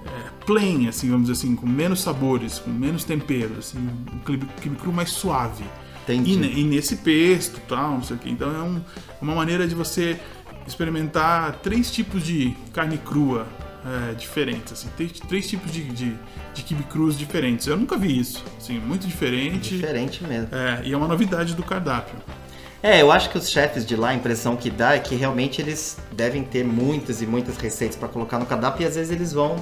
é, 0.07 0.31
plain, 0.47 0.87
assim, 0.87 1.11
vamos 1.11 1.29
dizer 1.29 1.41
assim, 1.45 1.57
com 1.57 1.67
menos 1.67 2.01
sabores, 2.01 2.61
com 2.61 2.71
menos 2.71 3.03
temperos, 3.03 3.59
assim, 3.59 3.79
um 3.79 4.19
quibe, 4.25 4.47
quibe 4.63 4.77
cru 4.77 4.93
mais 4.93 5.11
suave. 5.11 5.65
E, 6.09 6.61
e 6.61 6.65
nesse 6.65 6.97
pesto 6.97 7.61
tal, 7.69 7.93
não 7.93 8.03
sei 8.03 8.17
o 8.17 8.19
que. 8.19 8.31
Então 8.31 8.49
é 8.55 8.63
um- 8.63 8.81
uma 9.21 9.35
maneira 9.35 9.67
de 9.69 9.75
você 9.75 10.19
experimentar 10.67 11.57
três 11.63 11.91
tipos 11.91 12.23
de 12.25 12.55
carne 12.73 12.99
crua 12.99 13.47
é, 14.11 14.15
diferentes, 14.15 14.73
assim, 14.75 14.89
três, 14.97 15.13
três 15.13 15.49
tipos 15.49 15.73
de, 15.73 15.83
de, 15.85 16.15
de 16.55 16.63
quibe 16.63 16.83
crus 16.85 17.17
diferentes. 17.19 17.67
Eu 17.67 17.77
nunca 17.79 17.97
vi 17.97 18.19
isso, 18.21 18.45
assim, 18.59 18.79
muito 18.79 19.07
diferente. 19.07 19.77
Diferente 19.77 20.23
mesmo. 20.23 20.49
É, 20.53 20.83
e 20.85 20.93
é 20.93 20.97
uma 20.97 21.09
novidade 21.09 21.55
do 21.55 21.63
cardápio. 21.63 22.15
É, 22.83 23.01
eu 23.01 23.11
acho 23.11 23.31
que 23.31 23.39
os 23.39 23.49
chefes 23.51 23.85
de 23.87 23.97
lá, 23.97 24.09
a 24.11 24.15
impressão 24.15 24.55
que 24.57 24.71
dá 24.71 24.95
é 24.95 24.99
que 24.99 25.15
realmente 25.15 25.61
eles 25.61 25.99
devem 26.13 26.43
ter 26.43 26.65
muitas 26.65 27.21
e 27.23 27.27
muitas 27.27 27.57
receitas 27.57 27.97
pra 27.97 28.09
colocar 28.09 28.39
no 28.39 28.47
cardápio 28.47 28.85
e 28.85 28.87
às 28.87 28.95
vezes 28.97 29.11
eles 29.11 29.33
vão, 29.33 29.57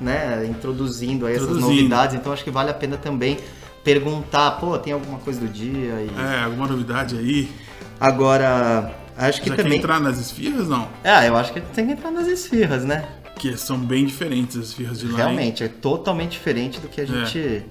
né, 0.00 0.46
introduzindo 0.48 1.26
aí 1.26 1.34
essas 1.34 1.46
Introduzindo. 1.48 1.76
novidades. 1.76 2.14
Então 2.16 2.32
acho 2.32 2.42
que 2.44 2.50
vale 2.50 2.70
a 2.70 2.74
pena 2.74 2.96
também 2.96 3.38
perguntar, 3.84 4.52
pô, 4.52 4.78
tem 4.78 4.92
alguma 4.92 5.18
coisa 5.18 5.40
do 5.40 5.48
dia 5.48 5.94
e 6.02 6.10
É, 6.18 6.44
alguma 6.44 6.66
novidade 6.66 7.16
aí? 7.16 7.50
agora 7.98 8.92
acho 9.16 9.40
que 9.42 9.48
Já 9.48 9.56
quer 9.56 9.62
também. 9.64 9.78
entrar 9.78 10.00
nas 10.00 10.18
esfirras, 10.18 10.68
não? 10.68 10.88
Ah, 11.04 11.24
eu 11.26 11.36
acho 11.36 11.52
que 11.52 11.60
tem 11.60 11.86
que 11.86 11.92
entrar 11.92 12.10
nas 12.10 12.26
esfirras, 12.26 12.84
né? 12.84 13.04
Que 13.40 13.56
são 13.56 13.78
bem 13.78 14.04
diferentes 14.04 14.54
as 14.58 14.66
esfirras 14.66 14.98
de 15.00 15.06
lá. 15.08 15.16
Realmente, 15.16 15.64
é 15.64 15.68
totalmente 15.68 16.32
diferente 16.32 16.78
do 16.78 16.88
que 16.88 17.00
a 17.00 17.06
gente 17.06 17.62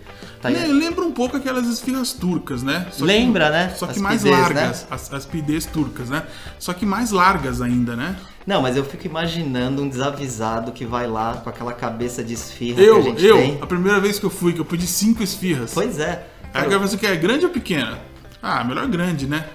tá 0.42 0.50
Le- 0.50 0.66
Lembra 0.66 1.06
um 1.06 1.12
pouco 1.12 1.38
aquelas 1.38 1.68
esfirras 1.68 2.12
turcas, 2.12 2.64
né? 2.64 2.88
Só 2.92 2.98
que- 2.98 3.04
Lembra, 3.04 3.52
né? 3.52 3.74
Só 3.78 3.86
que 3.86 3.92
As 3.92 3.98
mais 4.00 4.24
pidês, 4.24 4.40
largas, 4.40 4.82
né? 4.82 4.88
as, 4.90 5.14
as 5.14 5.28
turcas, 5.72 6.10
né? 6.10 6.24
Só 6.58 6.74
que 6.74 6.88
mais 6.88 7.12
largas 7.12 7.62
ainda, 7.62 7.96
né? 7.96 8.16
Não, 8.48 8.64
mas 8.64 8.76
eu 8.76 8.84
fico 8.84 9.06
imaginando 9.06 9.84
um 9.84 9.88
desavisado 9.88 10.72
que 10.72 10.86
vai 10.86 11.06
lá 11.06 11.36
com 11.36 11.52
aquela 11.52 11.72
cabeça 11.74 12.24
de 12.24 12.34
esfirra 12.34 12.78
que 12.78 12.82
a 12.82 12.86
Eu, 12.86 13.04
gente 13.04 13.24
eu, 13.24 13.38
tem. 13.38 13.60
a 13.62 13.68
primeira 13.68 14.00
vez 14.00 14.18
que 14.18 14.26
eu 14.26 14.32
fui, 14.32 14.54
que 14.54 14.60
eu 14.60 14.66
pedi 14.66 14.88
cinco 14.88 15.22
esfirras. 15.22 15.70
Pois 15.72 16.00
é. 16.00 16.26
Aí 16.52 16.64
agora 16.64 16.80
você 16.80 16.98
quer 16.98 17.16
grande 17.18 17.46
ou 17.46 17.52
pequena? 17.52 18.00
Ah, 18.42 18.64
melhor 18.64 18.88
grande, 18.88 19.28
né? 19.28 19.46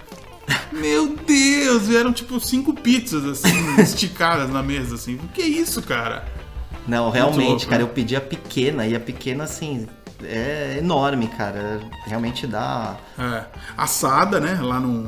Meu 0.72 1.16
Deus, 1.16 1.86
vieram 1.86 2.12
tipo 2.12 2.38
cinco 2.40 2.74
pizzas 2.74 3.24
assim, 3.24 3.80
esticadas 3.80 4.50
na 4.50 4.62
mesa, 4.62 4.96
assim. 4.96 5.14
O 5.16 5.28
que 5.28 5.42
é 5.42 5.46
isso, 5.46 5.82
cara? 5.82 6.24
Não, 6.86 7.10
realmente, 7.10 7.48
louco, 7.48 7.66
cara, 7.66 7.78
né? 7.78 7.84
eu 7.84 7.88
pedi 7.88 8.14
a 8.14 8.20
pequena 8.20 8.86
e 8.86 8.94
a 8.94 9.00
pequena, 9.00 9.44
assim, 9.44 9.86
é 10.22 10.76
enorme, 10.78 11.28
cara. 11.28 11.80
Realmente 12.06 12.46
dá. 12.46 12.96
É, 13.18 13.44
assada, 13.76 14.38
né? 14.40 14.58
Lá 14.60 14.78
num, 14.78 15.06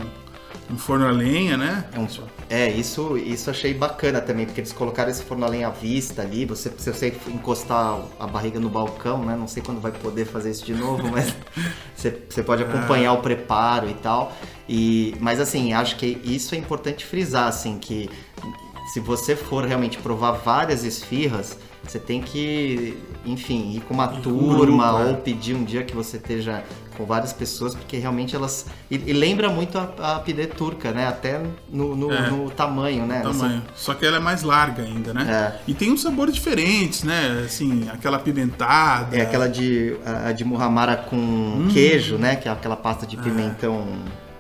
num 0.69 0.77
forno 0.77 1.07
a 1.07 1.11
lenha, 1.11 1.57
né? 1.57 1.85
É, 1.93 1.99
um- 1.99 2.09
é, 2.49 2.71
isso, 2.71 3.17
isso 3.17 3.51
achei 3.51 3.73
bacana 3.73 4.21
também, 4.21 4.47
porque 4.47 4.61
eles 4.61 4.73
colocaram 4.73 5.11
esse 5.11 5.23
forno 5.23 5.45
a 5.45 5.49
lenha 5.49 5.69
à 5.69 5.71
vista 5.71 6.23
ali. 6.23 6.45
Você, 6.45 6.71
se 6.77 6.93
você 6.93 7.17
encostar 7.29 8.01
a 8.19 8.27
barriga 8.27 8.59
no 8.59 8.69
balcão, 8.69 9.25
né? 9.25 9.37
Não 9.37 9.47
sei 9.47 9.63
quando 9.63 9.81
vai 9.81 9.93
poder 9.93 10.25
fazer 10.25 10.51
isso 10.51 10.65
de 10.65 10.75
novo, 10.75 11.09
mas 11.11 11.35
você, 11.95 12.23
você 12.29 12.43
pode 12.43 12.63
acompanhar 12.63 13.13
o 13.13 13.19
preparo 13.19 13.89
e 13.89 13.95
tal. 13.95 14.33
E, 14.69 15.15
mas 15.21 15.41
assim, 15.41 15.73
acho 15.73 15.97
que 15.97 16.21
isso 16.25 16.55
é 16.55 16.59
importante 16.59 17.05
frisar, 17.05 17.47
assim, 17.47 17.79
que 17.79 18.11
se 18.93 19.01
você 19.01 19.35
for 19.37 19.65
realmente 19.65 19.99
provar 19.99 20.33
várias 20.33 20.85
esfirras, 20.85 21.59
você 21.83 21.99
tem 21.99 22.21
que, 22.21 22.97
enfim, 23.25 23.73
ir 23.75 23.81
com 23.81 23.95
uma 23.95 24.09
um 24.11 24.21
turma 24.21 24.59
grupo, 24.59 24.83
é. 24.83 25.11
ou 25.11 25.17
pedir 25.17 25.55
um 25.55 25.65
dia 25.65 25.85
que 25.85 25.95
você 25.95 26.17
esteja 26.17 26.65
com 26.97 27.05
várias 27.05 27.33
pessoas, 27.33 27.75
porque 27.75 27.97
realmente 27.99 28.35
elas. 28.35 28.67
E, 28.91 28.97
e 29.07 29.13
lembra 29.13 29.49
muito 29.49 29.79
a, 29.79 30.17
a 30.17 30.21
pidê 30.21 30.47
turca, 30.47 30.93
né? 30.93 31.07
Até 31.07 31.41
no, 31.71 31.95
no, 31.95 32.13
É. 32.13 32.31
no 32.31 32.51
tamanho, 32.51 33.07
né? 33.07 33.21
tamanho. 33.21 33.63
Só 33.75 33.95
que 33.95 34.05
ela 34.07 34.17
é 34.17 34.21
mais 34.21 34.43
larga 34.43 34.83
ainda, 34.83 35.13
né? 35.13 35.55
É. 35.57 35.61
E 35.67 35.75
tem 35.75 35.91
uns 35.93 36.03
sabores 36.03 36.35
diferentes, 36.35 37.03
né? 37.03 37.43
Assim, 37.45 37.89
aquela 37.93 38.19
pimentada. 38.19 39.17
É 39.17 39.21
aquela 39.23 39.49
de, 39.49 39.97
a, 40.05 40.33
de 40.33 40.45
muhammara 40.45 40.97
com 40.97 41.17
Hum. 41.17 41.69
queijo, 41.73 42.17
né? 42.17 42.37
Que 42.37 42.49
é 42.49 42.53
aquela 42.53 42.77
pasta 42.77 43.07
de 43.07 43.17
pimentão 43.17 43.87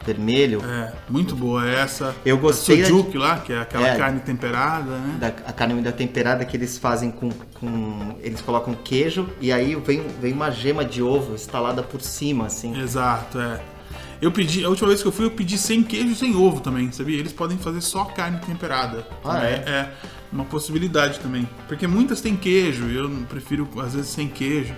vermelho. 0.06 0.62
É, 0.64 0.92
muito 1.08 1.34
boa 1.34 1.68
essa. 1.68 2.14
Eu 2.24 2.38
gostei 2.38 2.82
A 2.82 2.86
sojuk 2.86 3.18
lá, 3.18 3.38
que 3.40 3.52
é 3.52 3.60
aquela 3.60 3.88
É. 3.88 3.96
carne 3.96 4.20
temperada, 4.20 4.92
né? 4.92 5.16
Da, 5.20 5.26
a 5.28 5.52
carne 5.52 5.74
moída 5.74 5.90
temperada 5.92 6.44
que 6.44 6.56
eles 6.56 6.78
fazem 6.78 7.10
com, 7.10 7.30
com. 7.54 8.16
Eles 8.22 8.40
colocam 8.40 8.72
queijo 8.74 9.28
e 9.40 9.52
aí 9.52 9.74
vem, 9.74 10.02
vem 10.20 10.32
uma 10.32 10.50
gema 10.50 10.84
de 10.84 11.02
ovo 11.02 11.34
instalada 11.34 11.82
por 11.82 12.00
cima, 12.00 12.46
assim. 12.46 12.80
Exato, 12.80 13.38
é. 13.40 13.60
Eu 14.22 14.32
pedi, 14.32 14.64
a 14.64 14.68
última 14.70 14.88
vez 14.88 15.02
que 15.02 15.08
eu 15.08 15.12
fui, 15.12 15.26
eu 15.26 15.30
pedi 15.30 15.58
sem 15.58 15.82
queijo 15.82 16.08
e 16.12 16.14
sem 16.14 16.34
ovo 16.34 16.60
também, 16.60 16.90
sabia? 16.90 17.18
Eles 17.18 17.34
podem 17.34 17.58
fazer 17.58 17.82
só 17.82 18.04
carne 18.06 18.38
temperada. 18.40 19.06
Ah, 19.22 19.34
também. 19.34 19.48
é? 19.48 19.54
É 19.68 19.92
uma 20.32 20.44
possibilidade 20.44 21.20
também. 21.20 21.46
Porque 21.68 21.86
muitas 21.86 22.22
têm 22.22 22.34
queijo, 22.34 22.86
eu 22.88 23.10
prefiro 23.28 23.68
às 23.78 23.94
vezes 23.94 24.08
sem 24.10 24.26
queijo. 24.28 24.72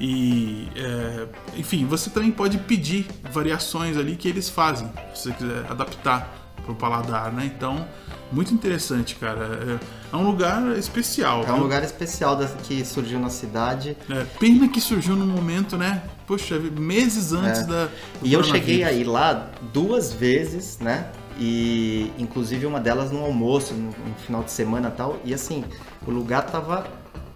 E, 0.00 0.68
é, 0.76 1.26
enfim, 1.56 1.86
você 1.86 2.08
também 2.10 2.30
pode 2.30 2.58
pedir 2.58 3.06
variações 3.32 3.96
ali 3.96 4.16
que 4.16 4.28
eles 4.28 4.48
fazem, 4.48 4.88
se 5.14 5.24
você 5.24 5.32
quiser 5.32 5.64
adaptar 5.70 6.34
pro 6.64 6.74
paladar, 6.74 7.32
né? 7.32 7.46
Então, 7.46 7.86
muito 8.30 8.52
interessante, 8.52 9.14
cara. 9.16 9.78
É, 10.12 10.14
é 10.14 10.16
um 10.16 10.22
lugar 10.24 10.62
especial. 10.76 11.44
É 11.46 11.52
um 11.52 11.58
lugar 11.60 11.82
especial 11.82 12.36
da- 12.36 12.46
que 12.46 12.84
surgiu 12.84 13.18
na 13.18 13.30
cidade. 13.30 13.96
É, 14.08 14.24
pena 14.38 14.68
que 14.68 14.80
surgiu 14.80 15.16
num 15.16 15.26
momento, 15.26 15.76
né? 15.76 16.02
Poxa, 16.26 16.58
meses 16.58 17.32
antes 17.32 17.66
da. 17.66 17.84
É. 17.84 17.88
E 18.22 18.32
eu 18.32 18.44
cheguei 18.44 18.84
aí 18.84 19.02
lá 19.02 19.50
duas 19.72 20.12
vezes, 20.12 20.78
né? 20.78 21.10
E 21.40 22.12
inclusive 22.18 22.66
uma 22.66 22.80
delas 22.80 23.10
no 23.10 23.24
almoço, 23.24 23.72
no, 23.72 23.86
no 23.90 24.14
final 24.26 24.42
de 24.42 24.50
semana 24.50 24.88
e 24.88 24.96
tal. 24.96 25.18
E 25.24 25.32
assim, 25.32 25.64
o 26.06 26.10
lugar 26.10 26.42
tava 26.46 26.86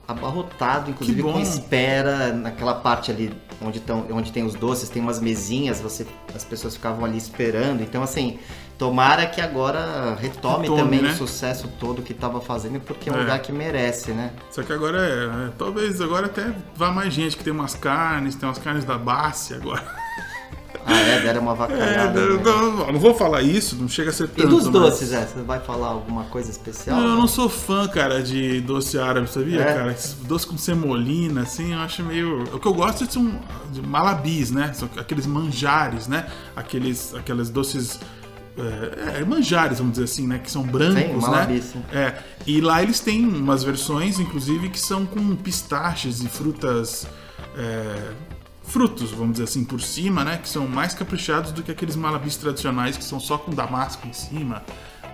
abarrotado, 0.06 0.90
inclusive 0.90 1.22
com 1.22 1.38
espera 1.40 2.32
naquela 2.32 2.74
parte 2.74 3.10
ali 3.10 3.32
onde, 3.60 3.80
tão, 3.80 4.06
onde 4.10 4.32
tem 4.32 4.44
os 4.44 4.54
doces, 4.54 4.88
tem 4.88 5.00
umas 5.00 5.20
mesinhas, 5.20 5.80
você, 5.80 6.06
as 6.34 6.44
pessoas 6.44 6.74
ficavam 6.74 7.04
ali 7.04 7.16
esperando. 7.16 7.82
Então, 7.82 8.02
assim, 8.02 8.38
tomara 8.76 9.24
que 9.26 9.40
agora 9.40 10.16
retome, 10.20 10.62
Retome, 10.68 10.82
também 10.82 11.02
né? 11.02 11.10
o 11.12 11.14
sucesso 11.16 11.68
todo 11.78 12.02
que 12.02 12.12
tava 12.12 12.40
fazendo, 12.40 12.80
porque 12.80 13.08
é 13.08 13.12
um 13.12 13.16
É. 13.16 13.20
lugar 13.20 13.38
que 13.40 13.52
merece, 13.52 14.10
né? 14.12 14.32
Só 14.50 14.62
que 14.62 14.72
agora 14.72 14.98
é, 14.98 15.46
é, 15.48 15.52
Talvez 15.56 16.00
agora 16.00 16.26
até 16.26 16.52
vá 16.74 16.90
mais 16.90 17.14
gente, 17.14 17.36
que 17.36 17.44
tem 17.44 17.52
umas 17.52 17.74
carnes, 17.74 18.34
tem 18.34 18.48
umas 18.48 18.58
carnes 18.58 18.84
da 18.84 18.98
Bácia 18.98 19.56
agora. 19.56 20.01
Ah, 20.84 20.98
é, 21.00 21.20
deram 21.20 21.42
uma 21.42 21.52
É, 21.52 21.56
vacalhada. 21.56 22.20
não, 22.20 22.36
né? 22.36 22.42
não- 22.44 22.92
não 22.92 23.00
vou 23.00 23.14
falar 23.14 23.42
isso, 23.42 23.76
não 23.76 23.88
chega 23.88 24.10
a 24.10 24.12
ser 24.12 24.24
E 24.24 24.28
tanto. 24.28 24.48
dos 24.48 24.64
mas- 24.64 24.72
doces, 24.72 25.12
é? 25.12 25.24
Você 25.26 25.40
vai 25.42 25.60
falar 25.60 25.88
alguma 25.88 26.24
coisa 26.24 26.50
especial? 26.50 27.00
Não, 27.00 27.08
eu 27.10 27.16
não 27.16 27.28
sou 27.28 27.48
fã, 27.48 27.86
cara, 27.88 28.22
de 28.22 28.60
doce 28.62 28.98
árabe, 28.98 29.30
sabia, 29.30 29.60
É? 29.60 29.74
cara? 29.74 29.92
Esses 29.92 30.14
doce 30.14 30.46
com 30.46 30.58
semolina, 30.58 31.42
assim, 31.42 31.72
eu 31.72 31.78
acho 31.80 32.02
meio. 32.02 32.42
O 32.52 32.58
que 32.58 32.66
eu 32.66 32.74
gosto 32.74 33.10
são 33.10 33.32
de 33.72 33.80
malabis, 33.82 34.50
né? 34.50 34.72
São 34.74 34.88
aqueles 34.96 35.26
manjares, 35.26 36.08
né? 36.08 36.26
Aqueles, 36.56 37.14
aqueles 37.14 37.48
doces. 37.50 38.00
É, 38.54 39.20
é, 39.20 39.24
manjares, 39.24 39.78
vamos 39.78 39.92
dizer 39.94 40.04
assim, 40.04 40.26
né? 40.26 40.38
Que 40.38 40.50
são 40.50 40.62
brancos, 40.62 41.00
Sim, 41.02 41.16
malabi, 41.30 41.54
né? 41.54 41.60
sim. 41.62 41.82
É. 41.90 42.14
E 42.46 42.60
lá 42.60 42.82
eles 42.82 43.00
têm 43.00 43.24
umas 43.26 43.64
versões, 43.64 44.20
inclusive, 44.20 44.68
que 44.68 44.78
são 44.78 45.06
com 45.06 45.34
pistaches 45.36 46.20
e 46.20 46.28
frutas. 46.28 47.06
é, 47.56 48.10
frutos, 48.72 49.10
vamos 49.10 49.32
dizer 49.32 49.44
assim, 49.44 49.64
por 49.64 49.80
cima, 49.80 50.24
né? 50.24 50.38
Que 50.42 50.48
são 50.48 50.66
mais 50.66 50.94
caprichados 50.94 51.52
do 51.52 51.62
que 51.62 51.70
aqueles 51.70 51.94
malabis 51.96 52.36
tradicionais 52.36 52.96
que 52.96 53.04
são 53.04 53.20
só 53.20 53.36
com 53.38 53.52
damasco 53.52 54.06
em 54.06 54.12
cima. 54.12 54.62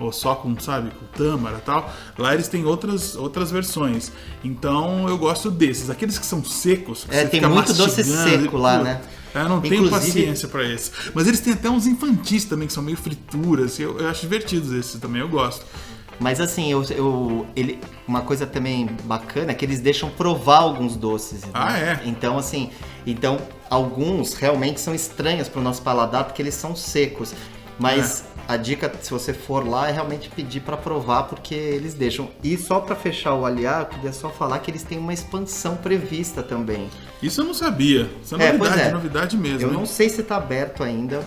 ou 0.00 0.12
só 0.12 0.36
com, 0.36 0.56
sabe, 0.60 0.90
com 0.90 1.06
tâmara 1.06 1.56
e 1.58 1.60
tal. 1.62 1.92
Lá 2.16 2.32
eles 2.32 2.46
têm 2.46 2.64
outras, 2.64 3.16
outras 3.16 3.50
versões. 3.50 4.12
Então 4.44 5.08
eu 5.08 5.18
gosto 5.18 5.50
desses. 5.50 5.90
Aqueles 5.90 6.16
que 6.18 6.24
são 6.24 6.44
secos, 6.44 7.02
que 7.04 7.14
É, 7.16 7.24
tem 7.24 7.40
muito 7.42 7.72
doce 7.74 8.04
seco 8.04 8.56
e, 8.56 8.60
lá, 8.60 8.78
né? 8.80 9.00
Eu 9.34 9.48
não 9.48 9.60
tenho 9.60 9.84
Inclusive- 9.86 9.90
paciência 10.06 10.46
pra 10.48 10.64
esse. 10.64 10.92
Mas 11.12 11.26
eles 11.26 11.40
têm 11.40 11.52
até 11.52 11.68
uns 11.68 11.84
infantis 11.86 12.44
também, 12.44 12.68
que 12.68 12.72
são 12.72 12.82
meio 12.82 12.96
frituras. 12.96 13.78
Eu, 13.80 13.98
eu 13.98 14.08
acho 14.08 14.20
divertidos 14.20 14.70
esses 14.72 15.00
também, 15.00 15.20
eu 15.20 15.28
gosto. 15.28 15.66
Mas 16.20 16.40
assim, 16.40 16.70
eu, 16.70 16.82
eu- 16.90 17.46
ele, 17.56 17.78
uma 18.06 18.22
coisa 18.22 18.46
também 18.46 18.88
bacana 19.04 19.50
é 19.50 19.54
que 19.54 19.64
eles 19.64 19.80
deixam 19.80 20.10
provar 20.10 20.58
alguns 20.58 20.96
doces. 20.96 21.42
né? 21.42 21.50
Ah, 21.54 21.76
é? 21.76 22.02
Então, 22.06 22.38
assim, 22.38 22.70
então 23.12 23.38
alguns 23.70 24.34
realmente 24.34 24.80
são 24.80 24.94
estranhos 24.94 25.48
para 25.48 25.60
o 25.60 25.62
nosso 25.62 25.82
paladar 25.82 26.24
porque 26.24 26.42
eles 26.42 26.54
são 26.54 26.74
secos. 26.76 27.34
Mas 27.78 28.24
É. 28.48 28.54
a 28.54 28.56
dica, 28.56 28.92
se 29.00 29.10
você 29.10 29.32
for 29.32 29.64
lá, 29.68 29.88
é 29.88 29.92
realmente 29.92 30.28
pedir 30.30 30.60
para 30.60 30.76
provar 30.76 31.24
porque 31.24 31.54
eles 31.54 31.94
deixam. 31.94 32.28
E 32.42 32.56
só 32.56 32.80
para 32.80 32.96
fechar 32.96 33.34
o 33.34 33.46
aliar, 33.46 33.82
eu 33.82 33.86
queria 33.86 34.12
só 34.12 34.30
falar 34.30 34.58
que 34.58 34.70
eles 34.70 34.82
têm 34.82 34.98
uma 34.98 35.12
expansão 35.12 35.76
prevista 35.76 36.42
também. 36.42 36.90
Isso 37.22 37.40
eu 37.40 37.44
não 37.44 37.54
sabia. 37.54 38.10
Isso 38.20 38.34
é 38.34 38.46
É, 38.48 38.52
novidade, 38.52 38.80
é. 38.80 38.90
novidade 38.90 39.36
mesmo. 39.36 39.60
Eu 39.60 39.68
hein? 39.68 39.74
não 39.74 39.86
sei 39.86 40.08
se 40.08 40.22
tá 40.24 40.36
aberto 40.36 40.82
ainda, 40.82 41.20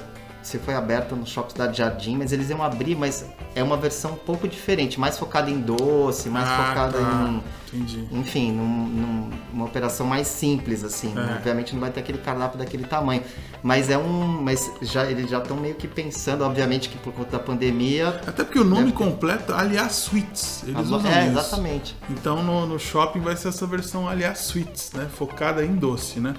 se 0.44 0.58
foi 0.58 0.74
aberto 0.74 1.16
no 1.16 1.26
Shopping 1.26 1.52
Cidade 1.52 1.78
Jardim, 1.78 2.18
mas 2.18 2.32
eles 2.32 2.50
iam 2.50 2.64
abrir, 2.64 2.96
mas 2.96 3.26
é 3.56 3.62
uma 3.64 3.78
versão 3.78 4.14
um 4.14 4.18
pouco 4.18 4.48
diferente, 4.48 5.00
mais 5.00 5.18
focada 5.18 5.50
em 5.50 5.60
doce, 5.60 6.30
mais 6.30 6.48
Ah, 6.48 6.68
focada 6.68 6.98
tá. 7.00 7.30
em. 7.30 7.62
Entendi. 7.74 8.06
Enfim, 8.12 8.52
num- 8.52 8.88
num- 8.88 9.30
uma 9.54 9.64
operação 9.66 10.06
mais 10.06 10.28
simples, 10.28 10.84
assim. 10.84 11.14
É. 11.18 11.36
Obviamente 11.36 11.74
não 11.74 11.80
vai 11.80 11.90
ter 11.90 12.02
aquele 12.02 12.18
cardápio 12.18 12.60
daquele 12.60 12.84
tamanho. 12.84 13.24
Mas 13.64 13.90
é 13.90 13.98
um. 13.98 14.28
Mas 14.42 14.70
já, 14.82 15.06
eles 15.10 15.30
já 15.30 15.38
estão 15.38 15.56
meio 15.56 15.76
que 15.76 15.88
pensando, 15.88 16.44
obviamente, 16.44 16.90
que 16.90 16.98
por 16.98 17.14
conta 17.14 17.38
da 17.38 17.40
pandemia. 17.40 18.10
Até 18.28 18.44
porque 18.44 18.60
o 18.60 18.66
nome 18.66 18.88
ter. 18.92 18.98
completo 18.98 19.54
é 19.54 19.56
Aliás 19.56 19.94
Sweets. 20.08 20.64
Eles 20.68 20.90
usam 20.90 21.10
é, 21.10 21.28
isso. 21.28 21.40
exatamente. 21.40 21.96
Então 22.10 22.44
no, 22.44 22.66
no 22.66 22.78
shopping 22.78 23.22
vai 23.22 23.38
ser 23.38 23.48
essa 23.48 23.66
versão 23.66 24.06
Aliás 24.10 24.40
Sweets, 24.50 24.92
né? 24.94 25.08
Focada 25.10 25.64
em 25.64 25.74
doce, 25.76 26.20
né? 26.20 26.34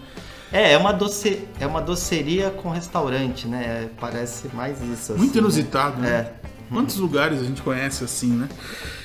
É, 0.53 0.73
é 0.73 0.79
uma, 0.79 0.93
doce, 0.93 1.49
é 1.59 1.67
uma 1.67 1.81
doceria 1.81 2.51
com 2.51 2.69
restaurante, 2.69 3.49
né? 3.49 3.89
Parece 3.99 4.49
mais 4.55 4.81
isso. 4.83 5.15
Muito 5.15 5.31
assim, 5.31 5.39
inusitado, 5.39 6.01
né? 6.01 6.11
É. 6.11 6.33
Quantos 6.69 6.97
lugares 6.97 7.41
a 7.41 7.45
gente 7.45 7.61
conhece 7.63 8.05
assim, 8.05 8.33
né? 8.33 8.49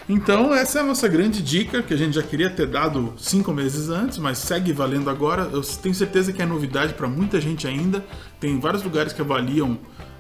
Então, 0.10 0.54
essa 0.54 0.80
é 0.80 0.82
a 0.82 0.86
nossa 0.86 1.06
grande 1.08 1.42
dica, 1.42 1.84
que 1.84 1.94
a 1.94 1.98
gente 1.98 2.14
já 2.14 2.24
queria 2.24 2.50
ter 2.50 2.66
dado 2.66 3.14
cinco 3.18 3.52
meses 3.52 3.90
antes, 3.90 4.18
mas 4.18 4.38
segue 4.38 4.72
valendo 4.72 5.10
agora. 5.10 5.50
Eu 5.52 5.62
tenho 5.62 5.94
certeza 5.94 6.32
que 6.32 6.42
é 6.42 6.46
novidade 6.46 6.94
para 6.94 7.10
muita 7.10 7.42
gente 7.42 7.68
ainda. 7.68 8.04
Tem 8.40 8.58
vários 8.58 8.84
lugares 8.84 9.12
que 9.12 9.22
avaliam, 9.22 9.78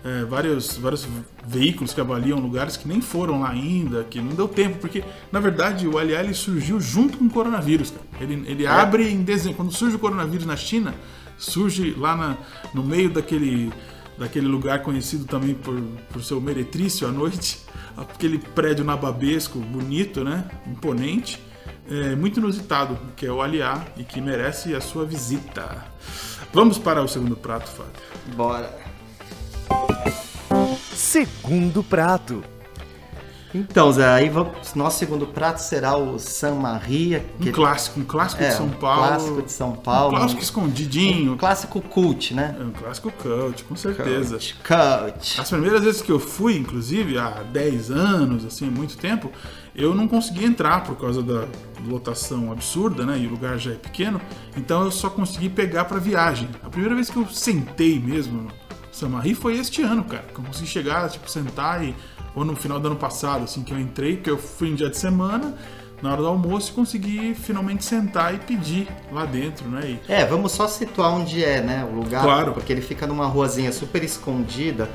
é, 0.08 0.24
vários, 0.26 0.78
vários 0.78 1.08
veículos 1.46 1.94
que 1.94 2.00
avaliam 2.00 2.40
lugares 2.40 2.78
que 2.78 2.88
nem 2.88 3.02
foram 3.02 3.42
lá 3.42 3.50
ainda, 3.50 4.04
que 4.06 4.22
não 4.22 4.34
deu 4.36 4.48
tempo, 4.48 4.78
porque 4.80 5.04
na 5.32 5.40
verdade 5.40 5.88
o 5.88 5.94
LA 5.98 6.34
surgiu 6.34 6.80
junto 6.80 7.18
com 7.18 7.26
o 7.26 7.30
coronavírus. 7.30 7.92
Cara. 7.92 8.24
Ele, 8.24 8.44
ele 8.50 8.66
abre 8.68 9.10
em 9.10 9.22
dezembro. 9.24 9.58
Quando 9.58 9.72
surge 9.74 9.96
o 9.96 10.00
coronavírus 10.00 10.46
na 10.46 10.56
China, 10.56 10.94
surge 11.38 11.94
lá 11.98 12.16
na- 12.16 12.38
no 12.74 12.84
meio 12.84 13.10
daquele 13.10 13.72
daquele 14.18 14.48
lugar 14.48 14.82
conhecido 14.82 15.26
também 15.26 15.54
por, 15.54 15.80
por 16.12 16.24
seu 16.24 16.42
meretrício 16.42 17.08
à 17.08 17.12
noite, 17.12 17.60
aquele 17.96 18.40
prédio 18.40 18.84
nababesco, 18.84 19.60
bonito, 19.60 20.24
né? 20.24 20.44
Imponente, 20.66 21.40
é, 21.88 22.16
muito 22.16 22.40
inusitado, 22.40 22.98
que 23.16 23.28
é 23.28 23.32
o 23.32 23.42
Aliá 23.44 23.86
e 23.96 24.04
que 24.04 24.20
merece 24.20 24.74
a 24.74 24.82
sua 24.82 25.06
visita. 25.06 25.86
Vamos 26.52 26.80
para 26.80 27.04
o 27.04 27.08
segundo 27.08 27.36
prato, 27.36 27.70
Fábio. 27.70 27.94
Bora. 28.36 28.87
Segundo 30.98 31.84
prato. 31.84 32.44
Então, 33.54 33.92
Zé, 33.92 34.06
aí 34.08 34.30
vamos, 34.30 34.74
nosso 34.74 34.98
segundo 34.98 35.28
prato 35.28 35.60
será 35.60 35.96
o 35.96 36.18
San 36.18 36.56
Maria. 36.56 37.24
Um 37.40 37.52
clássico, 37.52 38.00
um 38.00 38.04
clássico 38.04 38.44
é, 38.44 38.50
de 38.50 38.56
São 38.56 38.66
um 38.66 38.72
Paulo. 38.72 39.08
clássico 39.08 39.42
de 39.44 39.52
São 39.52 39.72
Paulo. 39.74 40.16
Um 40.16 40.18
clássico 40.18 40.42
escondidinho. 40.42 41.34
Um 41.34 41.38
clássico 41.38 41.80
cult, 41.82 42.34
né? 42.34 42.58
É 42.60 42.64
um 42.64 42.72
clássico 42.72 43.12
cult, 43.12 43.64
com 43.64 43.76
certeza. 43.76 44.38
Cult. 44.38 44.56
Cult. 44.56 45.40
As 45.40 45.50
primeiras 45.50 45.84
vezes 45.84 46.02
que 46.02 46.12
eu 46.12 46.20
fui, 46.20 46.58
inclusive, 46.58 47.20
há 47.20 47.44
10 47.44 47.92
anos, 47.92 48.44
assim, 48.44 48.66
muito 48.66 48.98
tempo, 48.98 49.32
eu 49.76 49.94
não 49.94 50.08
consegui 50.08 50.46
entrar 50.46 50.84
por 50.84 50.98
causa 50.98 51.22
da 51.22 51.48
lotação 51.88 52.52
absurda, 52.52 53.06
né? 53.06 53.20
E 53.20 53.28
o 53.28 53.30
lugar 53.30 53.60
já 53.60 53.72
é 53.72 53.76
pequeno. 53.76 54.20
Então 54.58 54.84
eu 54.84 54.92
só 54.92 55.12
consegui 55.12 55.48
pegar 55.48 55.86
pra 55.86 56.00
viagem. 56.00 56.50
A 56.64 56.70
primeira 56.70 56.96
vez 56.96 57.08
que 57.12 57.18
eu 57.18 57.28
sentei 57.28 58.00
mesmo 58.00 58.48
Samarri 58.92 59.34
foi 59.34 59.58
este 59.58 59.82
ano, 59.82 60.04
cara. 60.04 60.24
Que 60.34 60.40
eu 60.40 60.44
consegui 60.46 60.68
chegar, 60.68 61.10
tipo, 61.10 61.30
sentar 61.30 61.84
e. 61.84 61.96
Ou 62.36 62.46
no 62.46 62.56
final 62.56 62.80
do 62.80 62.88
ano 62.88 62.96
passado, 62.96 63.44
assim, 63.44 63.64
que 63.64 63.74
eu 63.74 63.80
entrei, 63.80 64.16
porque 64.16 64.30
eu 64.30 64.38
fui 64.38 64.70
em 64.70 64.76
dia 64.76 64.90
de 64.90 64.98
semana, 64.98 65.56
na 66.04 66.12
hora 66.12 66.22
do 66.22 66.28
almoço, 66.28 66.72
e 66.72 66.76
consegui 66.76 67.34
finalmente 67.34 67.84
sentar 67.84 68.36
e 68.36 68.38
pedir 68.38 68.88
lá 69.12 69.26
dentro, 69.26 69.68
né? 69.68 69.98
E 70.08 70.12
É, 70.12 70.24
vamos 70.26 70.52
só 70.52 70.68
situar 70.68 71.12
onde 71.14 71.44
é, 71.44 71.62
né? 71.62 71.84
O 71.92 71.96
lugar. 71.96 72.24
Claro. 72.24 72.54
Porque 72.54 72.72
ele 72.72 72.82
fica 72.82 73.08
numa 73.08 73.26
ruazinha 73.26 73.72
super 73.72 74.04
escondida. 74.04 74.88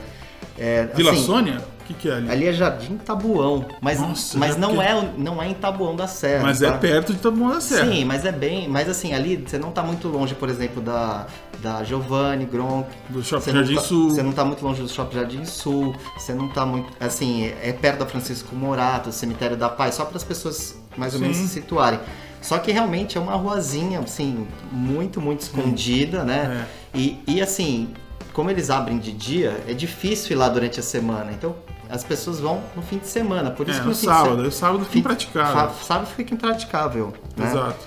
É, 0.63 0.87
Vila 0.95 1.11
assim, 1.11 1.25
Sônia? 1.25 1.59
O 1.81 1.85
que, 1.85 1.95
que 1.95 2.09
é 2.09 2.13
ali? 2.13 2.31
Ali 2.31 2.47
é 2.47 2.53
Jardim 2.53 2.97
Tabuão. 2.97 3.67
Mas, 3.81 3.99
Nossa, 3.99 4.39
mas 4.39 4.53
já 4.53 4.61
não, 4.61 4.81
é, 4.81 5.11
não 5.19 5.43
é 5.43 5.49
em 5.49 5.55
Tabuão 5.55 5.97
da 5.97 6.07
Serra. 6.07 6.45
Mas 6.45 6.61
tá? 6.61 6.69
é 6.69 6.71
perto 6.79 7.13
de 7.13 7.19
Taboão 7.19 7.51
da 7.51 7.61
Serra. 7.61 7.91
Sim, 7.91 8.05
mas 8.05 8.25
é 8.25 8.31
bem. 8.31 8.69
Mas 8.69 8.89
assim, 8.89 9.13
ali 9.13 9.37
você 9.45 9.59
não 9.59 9.73
tá 9.73 9.83
muito 9.83 10.07
longe, 10.07 10.37
por 10.37 10.49
exemplo, 10.49 10.81
da, 10.81 11.27
da 11.61 11.83
Giovanni, 11.83 12.45
Gronk. 12.45 12.89
Do 13.09 13.25
Shopping 13.25 13.43
Você 13.43 13.53
Jardim 13.53 13.75
tá- 13.75 13.81
Sul. 13.81 14.11
Você 14.11 14.23
não 14.23 14.31
tá 14.31 14.45
muito 14.45 14.65
longe 14.65 14.81
do 14.81 14.89
Shopping 14.89 15.17
Jardim 15.17 15.45
Sul. 15.45 15.97
Você 16.17 16.33
não 16.33 16.49
tá 16.49 16.65
muito. 16.65 16.89
Assim, 17.01 17.47
é 17.47 17.71
é 17.71 17.73
perto 17.73 17.99
da 17.99 18.07
Francisco 18.07 18.55
Morato, 18.55 19.11
Cemitério 19.11 19.57
da 19.57 19.69
Paz, 19.69 19.97
só 19.97 20.05
para 20.05 20.17
as 20.17 20.23
pessoas 20.25 20.81
mais 20.97 21.13
ou 21.15 21.19
Sim. 21.19 21.25
menos 21.25 21.39
se 21.39 21.49
situarem. 21.49 21.99
Só 22.41 22.59
que 22.59 22.71
realmente 22.71 23.19
é 23.19 23.21
uma 23.21 23.35
ruazinha, 23.35 23.99
assim, 23.99 24.47
muito, 24.71 25.21
muito 25.21 25.41
escondida, 25.41 26.23
né? 26.23 26.67
É. 26.95 26.99
E, 26.99 27.21
e 27.27 27.43
assim, 27.43 27.89
como 28.33 28.51
eles 28.51 28.71
abrem 28.71 28.99
de 28.99 29.13
dia, 29.13 29.63
é 29.69 29.73
difícil 29.75 30.33
ir 30.33 30.39
lá 30.39 30.49
durante 30.49 30.81
a 30.81 30.83
semana. 30.83 31.33
Então 31.33 31.55
as 31.89 32.03
pessoas 32.03 32.41
vão 32.41 32.63
no 32.75 32.83
fim 32.83 32.99
de 32.99 33.07
semana. 33.07 33.51
Por 33.51 33.69
isso 33.69 33.79
É, 33.79 33.83
que 33.83 33.89
no 33.89 33.95
sábado. 33.95 34.51
se- 34.51 34.59
sábado 34.59 34.85
fica 34.85 34.99
impraticável. 35.01 35.71
Sábado 35.85 36.07
fica 36.17 36.35
impraticável. 36.35 37.13
Né? 37.37 37.51
Exato. 37.51 37.87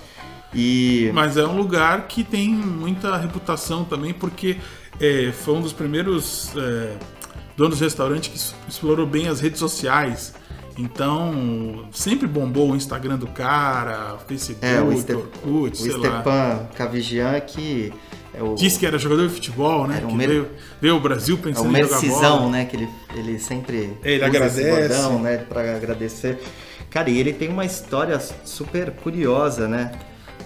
E. 0.54 1.10
Mas 1.12 1.36
é 1.36 1.44
um 1.44 1.56
lugar 1.56 2.06
que 2.06 2.22
tem 2.24 2.48
muita 2.50 3.16
reputação 3.16 3.84
também, 3.84 4.12
porque 4.14 4.56
é, 5.00 5.32
foi 5.32 5.54
um 5.54 5.60
dos 5.60 5.72
primeiros 5.72 6.52
é, 6.56 6.92
donos 7.56 7.78
de 7.78 7.84
restaurante 7.84 8.30
que 8.30 8.38
explorou 8.68 9.06
bem 9.06 9.28
as 9.28 9.40
redes 9.40 9.58
sociais. 9.58 10.34
Então, 10.78 11.86
sempre 11.92 12.26
bombou 12.26 12.72
o 12.72 12.76
Instagram 12.76 13.16
do 13.16 13.26
cara, 13.26 14.14
o 14.14 14.18
Facebook, 14.28 14.64
É, 14.66 14.80
o, 14.80 14.88
o 14.88 14.96
Ste 14.98 15.12
Orkut, 15.14 15.82
o. 15.82 15.92
Stepan 15.92 16.68
Cavigian, 16.74 17.40
que 17.40 17.92
é 18.34 18.42
o, 18.42 18.54
Disse 18.54 18.78
que 18.78 18.86
era 18.86 18.98
jogador 18.98 19.26
de 19.26 19.34
futebol, 19.34 19.86
né? 19.86 19.96
Era 19.96 20.06
um 20.06 20.10
que 20.10 20.16
mer- 20.16 20.28
veio, 20.28 20.48
veio 20.80 20.94
ao 20.94 21.00
Brasil 21.00 21.38
é 21.40 21.44
pensando 21.44 21.66
o 21.72 21.76
em 21.76 21.82
jogar 21.82 22.00
Mercisão, 22.00 22.38
bola. 22.38 22.50
né? 22.50 22.64
Que 22.66 22.76
ele, 22.76 22.88
ele 23.14 23.38
sempre 23.38 23.96
É, 24.04 24.12
ele 24.12 24.26
usa 24.28 24.36
esse 24.46 24.60
agradece. 24.60 24.70
bordão, 25.02 25.18
né? 25.22 25.36
Pra 25.38 25.76
agradecer. 25.76 26.38
Cara, 26.90 27.08
e 27.10 27.18
ele 27.18 27.32
tem 27.32 27.48
uma 27.48 27.64
história 27.64 28.18
super 28.44 28.90
curiosa, 28.90 29.66
né? 29.66 29.92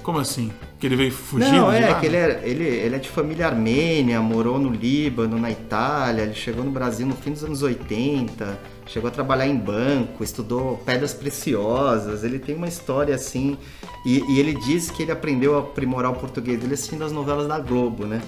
Como 0.03 0.19
assim? 0.19 0.51
Que 0.79 0.87
ele 0.87 0.97
veio 0.97 1.13
fugindo 1.13 1.53
Não, 1.57 1.71
de 1.71 1.77
é 1.77 1.89
lá? 1.91 2.01
que 2.01 2.07
ele 2.07 2.17
é, 2.17 2.41
ele, 2.45 2.65
ele 2.65 2.95
é 2.97 2.99
de 2.99 3.09
família 3.09 3.47
armênia, 3.49 4.21
morou 4.21 4.59
no 4.59 4.71
Líbano, 4.71 5.39
na 5.39 5.51
Itália, 5.51 6.23
ele 6.23 6.35
chegou 6.35 6.65
no 6.65 6.71
Brasil 6.71 7.07
no 7.07 7.15
fim 7.15 7.33
dos 7.33 7.45
anos 7.45 7.63
80, 7.63 8.59
chegou 8.93 9.09
a 9.09 9.11
trabalhar 9.11 9.47
em 9.47 9.57
banco, 9.57 10.25
estudou 10.25 10.77
pedras 10.79 11.15
preciosas, 11.15 12.25
ele 12.25 12.39
tem 12.39 12.57
uma 12.57 12.67
história 12.67 13.15
assim, 13.15 13.57
e, 14.05 14.19
e 14.29 14.41
ele 14.41 14.55
diz 14.55 14.91
que 14.91 15.03
ele 15.03 15.13
aprendeu 15.13 15.57
a 15.57 15.61
aprimorar 15.61 16.11
o 16.11 16.17
português 16.17 16.59
dele 16.61 16.75
assistindo 16.75 17.05
as 17.05 17.13
novelas 17.13 17.47
da 17.47 17.59
Globo, 17.59 18.05
né? 18.05 18.21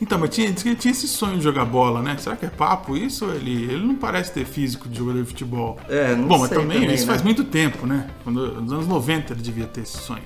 Então, 0.00 0.16
mas 0.16 0.30
tinha, 0.30 0.50
diz 0.50 0.62
que 0.62 0.68
ele 0.68 0.76
tinha 0.76 0.92
esse 0.92 1.08
sonho 1.08 1.38
de 1.38 1.42
jogar 1.42 1.64
bola, 1.64 2.00
né? 2.00 2.16
Será 2.18 2.36
que 2.36 2.46
é 2.46 2.48
papo 2.48 2.96
isso? 2.96 3.24
Ele, 3.32 3.64
ele 3.64 3.84
não 3.84 3.96
parece 3.96 4.32
ter 4.32 4.44
físico 4.44 4.88
de 4.88 4.96
jogador 4.96 5.20
de 5.20 5.28
futebol. 5.28 5.76
É, 5.88 6.14
não 6.14 6.28
Bom, 6.28 6.38
mas 6.38 6.48
sei 6.48 6.58
também, 6.58 6.80
também, 6.80 6.94
isso 6.94 7.04
né? 7.04 7.12
faz 7.12 7.22
muito 7.22 7.42
tempo, 7.44 7.84
né? 7.84 8.08
Quando, 8.22 8.60
nos 8.62 8.72
anos 8.72 8.86
90 8.86 9.32
ele 9.32 9.42
devia 9.42 9.66
ter 9.66 9.80
esse 9.80 9.98
sonho. 9.98 10.22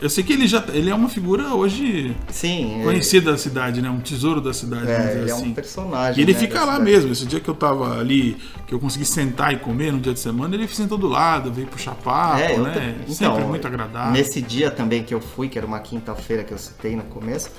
Eu 0.00 0.08
sei 0.08 0.22
que 0.22 0.32
ele 0.32 0.46
já 0.46 0.64
ele 0.72 0.90
é 0.90 0.94
uma 0.94 1.08
figura 1.08 1.54
hoje 1.54 2.14
Sim, 2.30 2.80
conhecida 2.84 3.32
da 3.32 3.38
cidade, 3.38 3.82
né? 3.82 3.90
Um 3.90 4.00
tesouro 4.00 4.40
da 4.40 4.52
cidade, 4.52 4.88
é, 4.88 5.16
ele 5.16 5.30
é 5.30 5.32
assim. 5.32 5.48
um 5.48 5.54
personagem. 5.54 6.20
E 6.20 6.22
ele 6.24 6.32
né, 6.32 6.38
fica 6.38 6.60
lá 6.60 6.74
cidade. 6.74 6.90
mesmo. 6.90 7.12
Esse 7.12 7.26
dia 7.26 7.40
que 7.40 7.48
eu 7.48 7.54
tava 7.54 7.98
ali, 7.98 8.36
que 8.66 8.74
eu 8.74 8.78
consegui 8.78 9.04
sentar 9.04 9.52
e 9.52 9.58
comer 9.58 9.92
no 9.92 9.98
dia 9.98 10.12
de 10.12 10.20
semana, 10.20 10.54
ele 10.54 10.68
sentou 10.68 10.96
do 10.96 11.08
lado, 11.08 11.52
veio 11.52 11.66
puxar 11.66 11.94
papo, 11.94 12.40
É, 12.40 12.56
né? 12.58 12.96
Sempre 13.08 13.12
então, 13.14 13.48
muito 13.48 13.66
agradável. 13.66 14.12
Nesse 14.12 14.40
dia 14.40 14.70
também 14.70 15.02
que 15.02 15.12
eu 15.12 15.20
fui, 15.20 15.48
que 15.48 15.58
era 15.58 15.66
uma 15.66 15.80
quinta-feira 15.80 16.44
que 16.44 16.52
eu 16.52 16.58
citei 16.58 16.94
no 16.94 17.04
começo, 17.04 17.50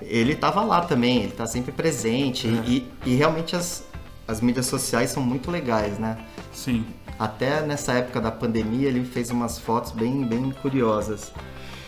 ele 0.00 0.34
tava 0.34 0.62
lá 0.62 0.80
também, 0.80 1.22
ele 1.22 1.32
tá 1.32 1.46
sempre 1.46 1.72
presente. 1.72 2.48
É. 2.48 2.62
E, 2.66 2.86
e 3.04 3.14
realmente 3.14 3.54
as, 3.54 3.84
as 4.26 4.40
mídias 4.40 4.66
sociais 4.66 5.10
são 5.10 5.22
muito 5.22 5.50
legais, 5.50 5.98
né? 5.98 6.18
Sim. 6.52 6.84
Até 7.18 7.60
nessa 7.62 7.92
época 7.92 8.20
da 8.20 8.30
pandemia 8.30 8.88
ele 8.88 9.04
fez 9.04 9.30
umas 9.30 9.58
fotos 9.58 9.92
bem, 9.92 10.24
bem 10.24 10.50
curiosas. 10.50 11.32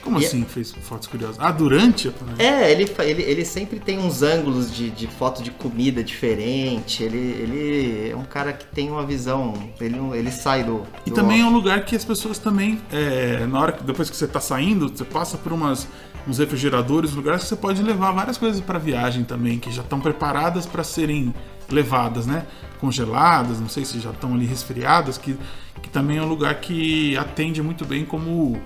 Como 0.07 0.21
E- 0.21 0.25
assim 0.25 0.45
fez 0.45 0.71
fotos 0.71 1.09
curiosas? 1.09 1.37
Ah, 1.40 1.51
durante 1.51 2.07
a 2.07 2.12
pandemia? 2.12 2.47
É, 2.47 2.71
ele, 2.71 2.88
ele, 3.01 3.23
ele 3.23 3.45
sempre 3.45 3.81
tem 3.81 3.99
uns 3.99 4.23
ângulos 4.23 4.73
de, 4.73 4.88
de 4.88 5.09
foto 5.09 5.42
de 5.42 5.51
comida 5.51 6.01
diferente. 6.05 7.03
Ele, 7.03 7.19
ele 7.19 8.11
é 8.11 8.16
um 8.16 8.23
cara 8.23 8.53
que 8.53 8.64
tem 8.66 8.88
uma 8.88 9.05
visão. 9.05 9.53
Ele, 9.81 9.99
ele 10.14 10.31
sai 10.31 10.62
do. 10.62 10.85
E 11.05 11.11
do 11.11 11.16
também 11.16 11.40
é 11.40 11.45
um 11.45 11.53
lugar 11.53 11.85
que 11.85 11.97
as 11.97 12.05
pessoas 12.05 12.38
também, 12.38 12.81
é, 12.92 13.45
na 13.47 13.61
hora 13.61 13.73
que 13.73 13.83
depois 13.83 14.09
que 14.09 14.16
você 14.16 14.29
tá 14.29 14.38
saindo, 14.38 14.88
você 14.88 15.05
passa 15.05 15.37
por 15.37 15.53
umas, 15.53 15.88
uns 16.25 16.38
refrigeradores, 16.38 17.12
lugares 17.12 17.42
que 17.42 17.49
você 17.49 17.57
pode 17.57 17.83
levar 17.83 18.12
várias 18.12 18.38
coisas 18.38 18.61
para 18.61 18.79
viagem 18.79 19.25
também, 19.25 19.59
que 19.59 19.73
já 19.73 19.83
estão 19.83 19.99
preparadas 20.01 20.66
para 20.66 20.85
serem 20.85 21.35
levadas, 21.69 22.29
né? 22.29 22.47
Congeladas, 22.79 23.59
não 23.59 23.69
sei 23.69 23.85
se 23.85 23.99
já 23.99 24.11
estão 24.11 24.35
ali 24.35 24.47
resfriadas, 24.47 25.19
que, 25.19 25.37
que 25.83 25.90
também 25.90 26.19
é 26.19 26.23
um 26.23 26.29
lugar 26.29 26.55
que 26.61 27.16
atende 27.16 27.61
muito 27.61 27.85
bem 27.85 28.05
como 28.05 28.57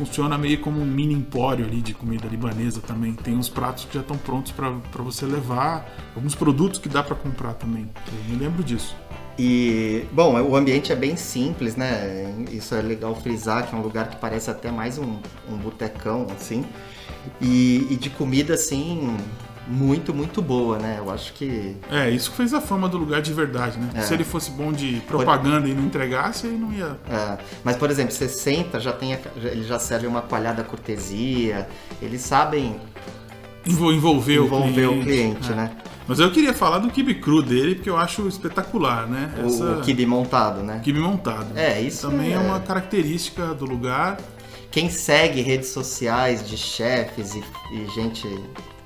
funciona 0.00 0.38
meio 0.38 0.58
como 0.60 0.80
um 0.80 0.86
mini 0.86 1.12
empório 1.12 1.66
ali 1.66 1.82
de 1.82 1.92
comida 1.92 2.26
libanesa 2.26 2.80
também. 2.80 3.12
Tem 3.12 3.36
uns 3.36 3.50
pratos 3.50 3.84
que 3.84 3.94
já 3.94 4.00
estão 4.00 4.16
prontos 4.16 4.50
para 4.50 5.02
você 5.02 5.26
levar, 5.26 5.86
alguns 6.16 6.34
produtos 6.34 6.80
que 6.80 6.88
dá 6.88 7.02
para 7.02 7.14
comprar 7.14 7.52
também. 7.52 7.86
Eu 8.08 8.32
me 8.32 8.42
lembro 8.42 8.64
disso. 8.64 8.96
E, 9.38 10.04
bom, 10.12 10.40
o 10.40 10.56
ambiente 10.56 10.90
é 10.90 10.96
bem 10.96 11.16
simples, 11.16 11.76
né? 11.76 12.34
Isso 12.50 12.74
é 12.74 12.80
legal 12.80 13.14
frisar, 13.14 13.68
que 13.68 13.74
é 13.74 13.78
um 13.78 13.82
lugar 13.82 14.08
que 14.08 14.16
parece 14.16 14.50
até 14.50 14.70
mais 14.70 14.96
um, 14.96 15.18
um 15.48 15.56
botecão, 15.56 16.26
assim. 16.34 16.64
E, 17.40 17.86
e 17.90 17.96
de 17.96 18.08
comida, 18.08 18.54
assim, 18.54 19.16
muito, 19.70 20.12
muito 20.12 20.42
boa, 20.42 20.78
né? 20.78 20.96
Eu 20.98 21.10
acho 21.10 21.32
que. 21.34 21.76
É, 21.90 22.10
isso 22.10 22.30
que 22.30 22.36
fez 22.36 22.52
a 22.52 22.60
fama 22.60 22.88
do 22.88 22.98
lugar 22.98 23.22
de 23.22 23.32
verdade, 23.32 23.78
né? 23.78 23.88
É. 23.94 24.00
Se 24.00 24.12
ele 24.14 24.24
fosse 24.24 24.50
bom 24.50 24.72
de 24.72 25.00
propaganda 25.06 25.68
e 25.68 25.72
não 25.74 25.84
entregasse, 25.84 26.46
aí 26.46 26.52
não 26.56 26.72
ia. 26.72 26.98
é, 27.08 27.38
mas, 27.62 27.76
por 27.76 27.90
exemplo, 27.90 28.12
você 28.12 28.28
senta, 28.28 28.80
já 28.80 28.92
tem 28.92 29.14
a, 29.14 29.18
ele 29.36 29.62
já 29.62 29.78
serve 29.78 30.06
uma 30.06 30.22
coalhada 30.22 30.62
cortesia, 30.64 31.68
eles 32.02 32.20
sabem 32.22 32.76
envol- 33.66 33.92
envolver, 33.92 34.36
envolver 34.36 34.86
o 34.86 34.90
o 35.00 35.02
cliente. 35.02 35.04
cliente, 35.40 35.52
É. 35.52 35.54
né? 35.54 35.70
Mas 36.08 36.18
eu 36.18 36.30
queria 36.32 36.52
falar 36.52 36.78
do 36.78 36.90
kibe 36.90 37.14
cru 37.14 37.40
dele, 37.40 37.76
porque 37.76 37.88
eu 37.88 37.96
acho 37.96 38.26
espetacular, 38.26 39.06
né? 39.06 39.32
O, 39.44 39.78
o 39.78 39.80
kibe 39.82 40.04
montado, 40.04 40.60
né? 40.62 40.80
kibe 40.82 40.98
montado. 40.98 41.56
É, 41.56 41.80
isso 41.80 42.10
Também 42.10 42.30
é... 42.32 42.34
é- 42.34 42.38
uma 42.38 42.58
característica 42.58 43.54
do 43.54 43.64
lugar. 43.64 44.16
Quem 44.72 44.88
segue 44.90 45.40
redes 45.40 45.68
sociais 45.68 46.48
de 46.48 46.56
chefes 46.56 47.34
e, 47.36 47.44
e 47.72 47.86
gente 47.94 48.26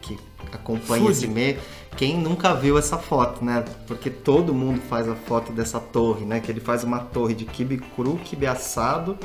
que 0.03 0.19
acompanha 0.57 1.11
esse 1.11 1.27
meio, 1.27 1.59
quem 1.97 2.19
nunca 2.19 2.55
viu 2.55 2.77
essa 2.79 2.99
foto, 2.99 3.45
né? 3.45 3.65
Porque 3.87 4.11
todo 4.11 4.53
mundo 4.55 4.81
faz 4.89 5.09
a 5.09 5.15
foto 5.15 5.53
dessa 5.53 5.79
torre, 5.81 6.25
né? 6.25 6.41
Que 6.41 6.51
ele 6.51 6.61
faz 6.61 6.83
uma 6.85 6.99
torre 7.01 7.35
de 7.35 7.45
quibe 7.45 7.79
cru, 7.95 8.19
quibe 8.25 8.47
assado, 8.47 9.17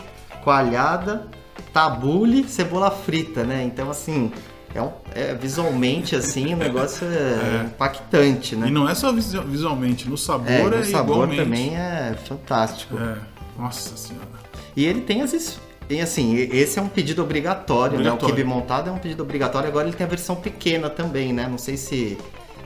coalhada, 0.43 1.27
tabule, 1.73 2.43
cebola 2.47 2.89
frita, 2.91 3.43
né? 3.43 3.63
Então, 3.63 3.89
assim, 3.89 4.31
é, 4.73 4.81
um- 4.81 4.91
é 5.13 5.33
visualmente, 5.33 6.15
assim, 6.15 6.53
o 6.53 6.57
negócio 6.57 7.05
é, 7.07 7.63
impactante, 7.67 8.55
né? 8.55 8.67
E 8.67 8.71
não 8.71 8.87
é 8.87 8.95
só 8.95 9.11
visu- 9.11 9.41
visualmente, 9.43 10.07
no 10.09 10.17
sabor 10.17 10.49
É, 10.73 10.77
é, 10.77 10.79
o 10.79 10.85
sabor 10.85 11.13
igualmente. 11.15 11.43
também 11.43 11.75
é 11.75 12.15
fantástico. 12.27 12.97
É. 12.97 13.17
Nossa 13.57 13.97
senhora. 13.97 14.27
E 14.75 14.85
ele 14.85 15.01
tem 15.01 15.21
as. 15.21 15.59
E 15.89 15.99
assim, 15.99 16.35
esse 16.35 16.77
é 16.77 16.81
um 16.81 16.87
pedido 16.87 17.23
obrigatório, 17.23 17.93
né? 17.99 18.11
O 18.11 18.13
Obrigatório. 18.13 18.35
kibe 18.35 18.47
montado 18.47 18.89
é 18.89 18.91
um 18.91 18.99
pedido 18.99 19.23
obrigatório. 19.23 19.67
Agora 19.67 19.87
ele 19.87 19.97
tem 19.97 20.05
a 20.05 20.09
versão 20.09 20.35
pequena 20.35 20.87
também, 20.87 21.33
né? 21.33 21.47
Não 21.49 21.57
sei 21.57 21.77
se, 21.77 22.15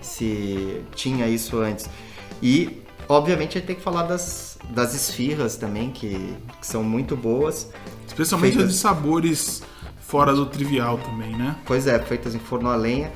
se 0.02 0.82
tinha 0.94 1.26
isso 1.28 1.58
antes. 1.58 1.90
E, 2.42 2.82
obviamente, 3.08 3.58
a 3.58 3.62
gente 3.62 3.68
tem 3.68 3.76
que 3.78 3.82
falar 3.82 4.04
das, 4.04 4.58
das 4.72 4.94
esfirras 4.94 5.56
também, 5.56 5.90
que, 5.90 6.36
que 6.60 6.68
são 6.68 6.84
muito 6.84 7.16
boas. 7.16 7.72
Especialmente 8.06 8.56
Feitas. 8.56 8.70
as 8.70 8.76
de 8.76 8.80
sabores 8.82 9.64
fora 10.02 10.34
do 10.34 10.46
trivial 10.46 10.98
também, 10.98 11.34
né? 11.34 11.56
Pois 11.66 11.88
é, 11.88 11.98
feitas 12.00 12.36
em 12.36 12.40
forno 12.40 12.70
a 12.70 12.76
lenha. 12.76 13.10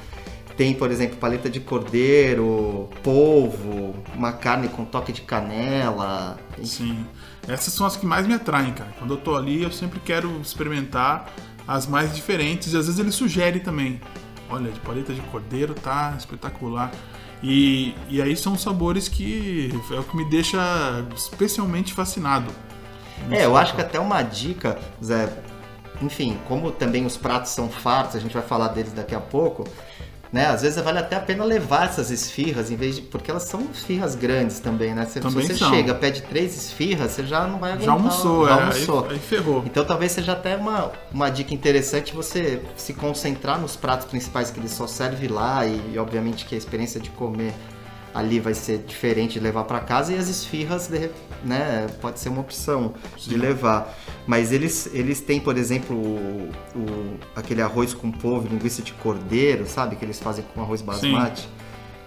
Tem, 0.56 0.74
por 0.74 0.90
exemplo, 0.90 1.18
paleta 1.18 1.50
de 1.50 1.60
cordeiro, 1.60 2.90
polvo, 3.04 3.94
uma 4.16 4.32
carne 4.32 4.70
com 4.70 4.86
toque 4.86 5.12
de 5.12 5.22
canela. 5.22 6.40
Sim. 6.64 7.06
Essas 7.48 7.74
são 7.74 7.86
as 7.86 7.96
que 7.96 8.06
mais 8.06 8.28
me 8.28 8.34
atraem, 8.34 8.74
cara. 8.74 8.92
Quando 9.00 9.14
eu 9.14 9.18
tô 9.18 9.36
ali, 9.36 9.64
eu 9.64 9.72
sempre 9.72 10.00
quero 10.00 10.40
experimentar 10.42 11.32
as 11.68 11.88
mais 11.88 12.14
diferentes. 12.14 12.74
E 12.74 12.78
às 12.78 12.86
vezes 12.86 13.00
ele 13.00 13.12
sugere 13.12 13.60
também. 13.60 14.02
Olha, 14.50 14.72
de 14.72 14.80
paleta 14.80 15.14
de 15.14 15.22
cordeiro 15.22 15.74
tá 15.74 16.14
espetacular. 16.18 16.92
E, 17.42 17.94
e 18.10 18.22
aí 18.22 18.36
são 18.36 18.58
sabores 18.58 19.08
que 19.08 19.72
é 19.92 20.00
o 20.00 20.04
que 20.04 20.18
me 20.18 20.26
deixa 20.30 20.60
especialmente 21.16 21.94
fascinado. 21.94 22.52
É, 23.30 23.46
eu 23.46 23.56
acho 23.56 23.76
que 23.76 23.82
até 23.82 24.00
uma 24.00 24.22
dica, 24.22 24.78
Zé, 25.04 25.30
enfim, 26.02 26.38
como 26.48 26.72
também 26.72 27.06
os 27.06 27.18
pratos 27.18 27.52
são 27.52 27.70
fartos, 27.70 28.16
a 28.16 28.20
gente 28.20 28.34
vai 28.34 28.44
falar 28.44 28.70
deles 28.70 28.94
daqui 28.94 29.16
a 29.16 29.20
pouco, 29.20 29.68
né? 30.32 30.48
Às 30.48 30.62
vezes 30.62 30.82
vale 30.84 31.00
até 31.00 31.16
a 31.16 31.20
pena 31.20 31.44
levar 31.44 31.86
essas 31.86 32.12
esfirras, 32.12 32.72
em 32.72 32.76
vez 32.76 32.96
de. 32.96 33.02
Porque 33.04 33.32
elas 33.32 33.44
são 33.44 33.68
esfirras 33.74 34.16
grandes 34.16 34.60
também, 34.60 34.94
né? 34.94 35.06
Se, 35.06 35.20
Também 35.20 35.46
se 35.46 35.54
você 35.54 35.60
são. 35.60 35.70
chega, 35.70 35.94
pede 35.94 36.22
três 36.24 36.56
esfirras, 36.56 37.12
você 37.12 37.26
já 37.26 37.48
não 37.48 37.60
vai 37.60 37.72
aguentar. 37.72 37.86
Já 37.86 37.94
almoçou, 37.94 38.48
já 38.48 38.56
é. 38.56 38.60
almoçou. 38.60 39.06
Aí, 39.06 39.12
aí 39.12 39.20
ferrou. 39.20 39.64
Então 39.66 39.86
talvez 39.86 40.12
seja 40.12 40.34
até 40.34 40.56
uma, 40.56 40.92
uma 41.14 41.30
dica 41.30 41.54
interessante 41.54 42.14
você 42.14 42.62
se 42.76 42.94
concentrar 42.94 43.60
nos 43.60 43.76
pratos 43.76 44.08
principais 44.08 44.52
que 44.52 44.60
ele 44.60 44.70
só 44.70 44.88
serve 44.88 45.28
lá 45.28 45.66
e, 45.66 45.94
e, 45.94 46.00
obviamente 46.00 46.46
que 46.46 46.56
a 46.56 46.58
experiência 46.58 47.00
de 47.00 47.10
comer 47.12 47.54
ali 48.18 48.40
vai 48.40 48.54
ser 48.56 48.80
diferente 48.80 49.34
de 49.34 49.40
levar 49.40 49.64
para 49.66 49.80
casa 49.80 50.12
e 50.12 50.18
as 50.18 50.28
esfirras 50.28 50.88
de 50.88 51.10
né, 51.44 51.86
pode 52.02 52.20
ser 52.20 52.30
uma 52.30 52.42
opção 52.42 52.96
de 53.16 53.24
Sim. 53.36 53.38
levar. 53.38 53.96
Mas 54.26 54.52
eles, 54.52 54.90
eles 54.92 55.22
têm, 55.22 55.40
por 55.40 55.56
exemplo, 55.56 55.96
o, 55.96 56.50
o- 56.76 57.18
aquele 57.36 57.62
arroz 57.62 57.94
com 57.94 58.12
polvo, 58.12 58.48
linguiça 58.48 58.82
de 58.82 58.92
cordeiro, 58.94 59.68
sabe? 59.68 59.96
Que 59.96 60.04
eles 60.04 60.20
fazem 60.20 60.44
com 60.54 60.62
arroz 60.62 60.82
basmati, 60.82 61.48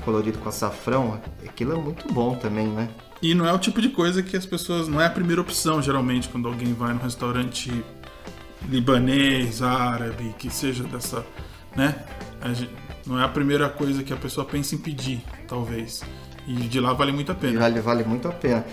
colorido 0.04 0.38
com 0.38 0.48
açafrão. 0.48 1.20
Aquilo 1.48 1.72
é 1.74 1.76
muito 1.76 2.12
bom 2.12 2.34
também, 2.34 2.66
né? 2.66 2.88
E 3.22 3.32
não 3.34 3.46
é 3.46 3.52
o 3.52 3.58
tipo 3.58 3.80
de 3.80 3.90
coisa 3.90 4.20
que 4.22 4.36
as 4.36 4.44
pessoas. 4.44 4.88
Não 4.88 5.00
é 5.00 5.06
a 5.06 5.10
primeira 5.10 5.40
opção, 5.40 5.80
geralmente, 5.80 6.28
quando 6.28 6.48
alguém 6.48 6.72
vai 6.74 6.92
num 6.92 6.98
restaurante 7.00 7.70
libanês, 8.68 9.62
árabe, 9.62 10.34
que 10.38 10.50
seja 10.50 10.84
dessa. 10.84 11.24
né? 11.76 11.94
A 12.40 12.52
gen- 12.52 12.68
não 13.06 13.20
é 13.20 13.24
a 13.24 13.28
primeira 13.28 13.68
coisa 13.68 14.02
que 14.02 14.12
a 14.12 14.16
pessoa 14.16 14.44
pensa 14.46 14.74
em 14.74 14.78
pedir, 14.78 15.22
talvez. 15.48 16.02
E 16.46 16.54
de 16.54 16.80
lá 16.80 16.92
vale 16.92 17.12
muito 17.12 17.30
a 17.32 17.34
pena. 17.34 17.60
Vale, 17.60 17.80
vale 17.80 18.04
muito 18.04 18.28
a 18.28 18.32
pena. 18.32 18.64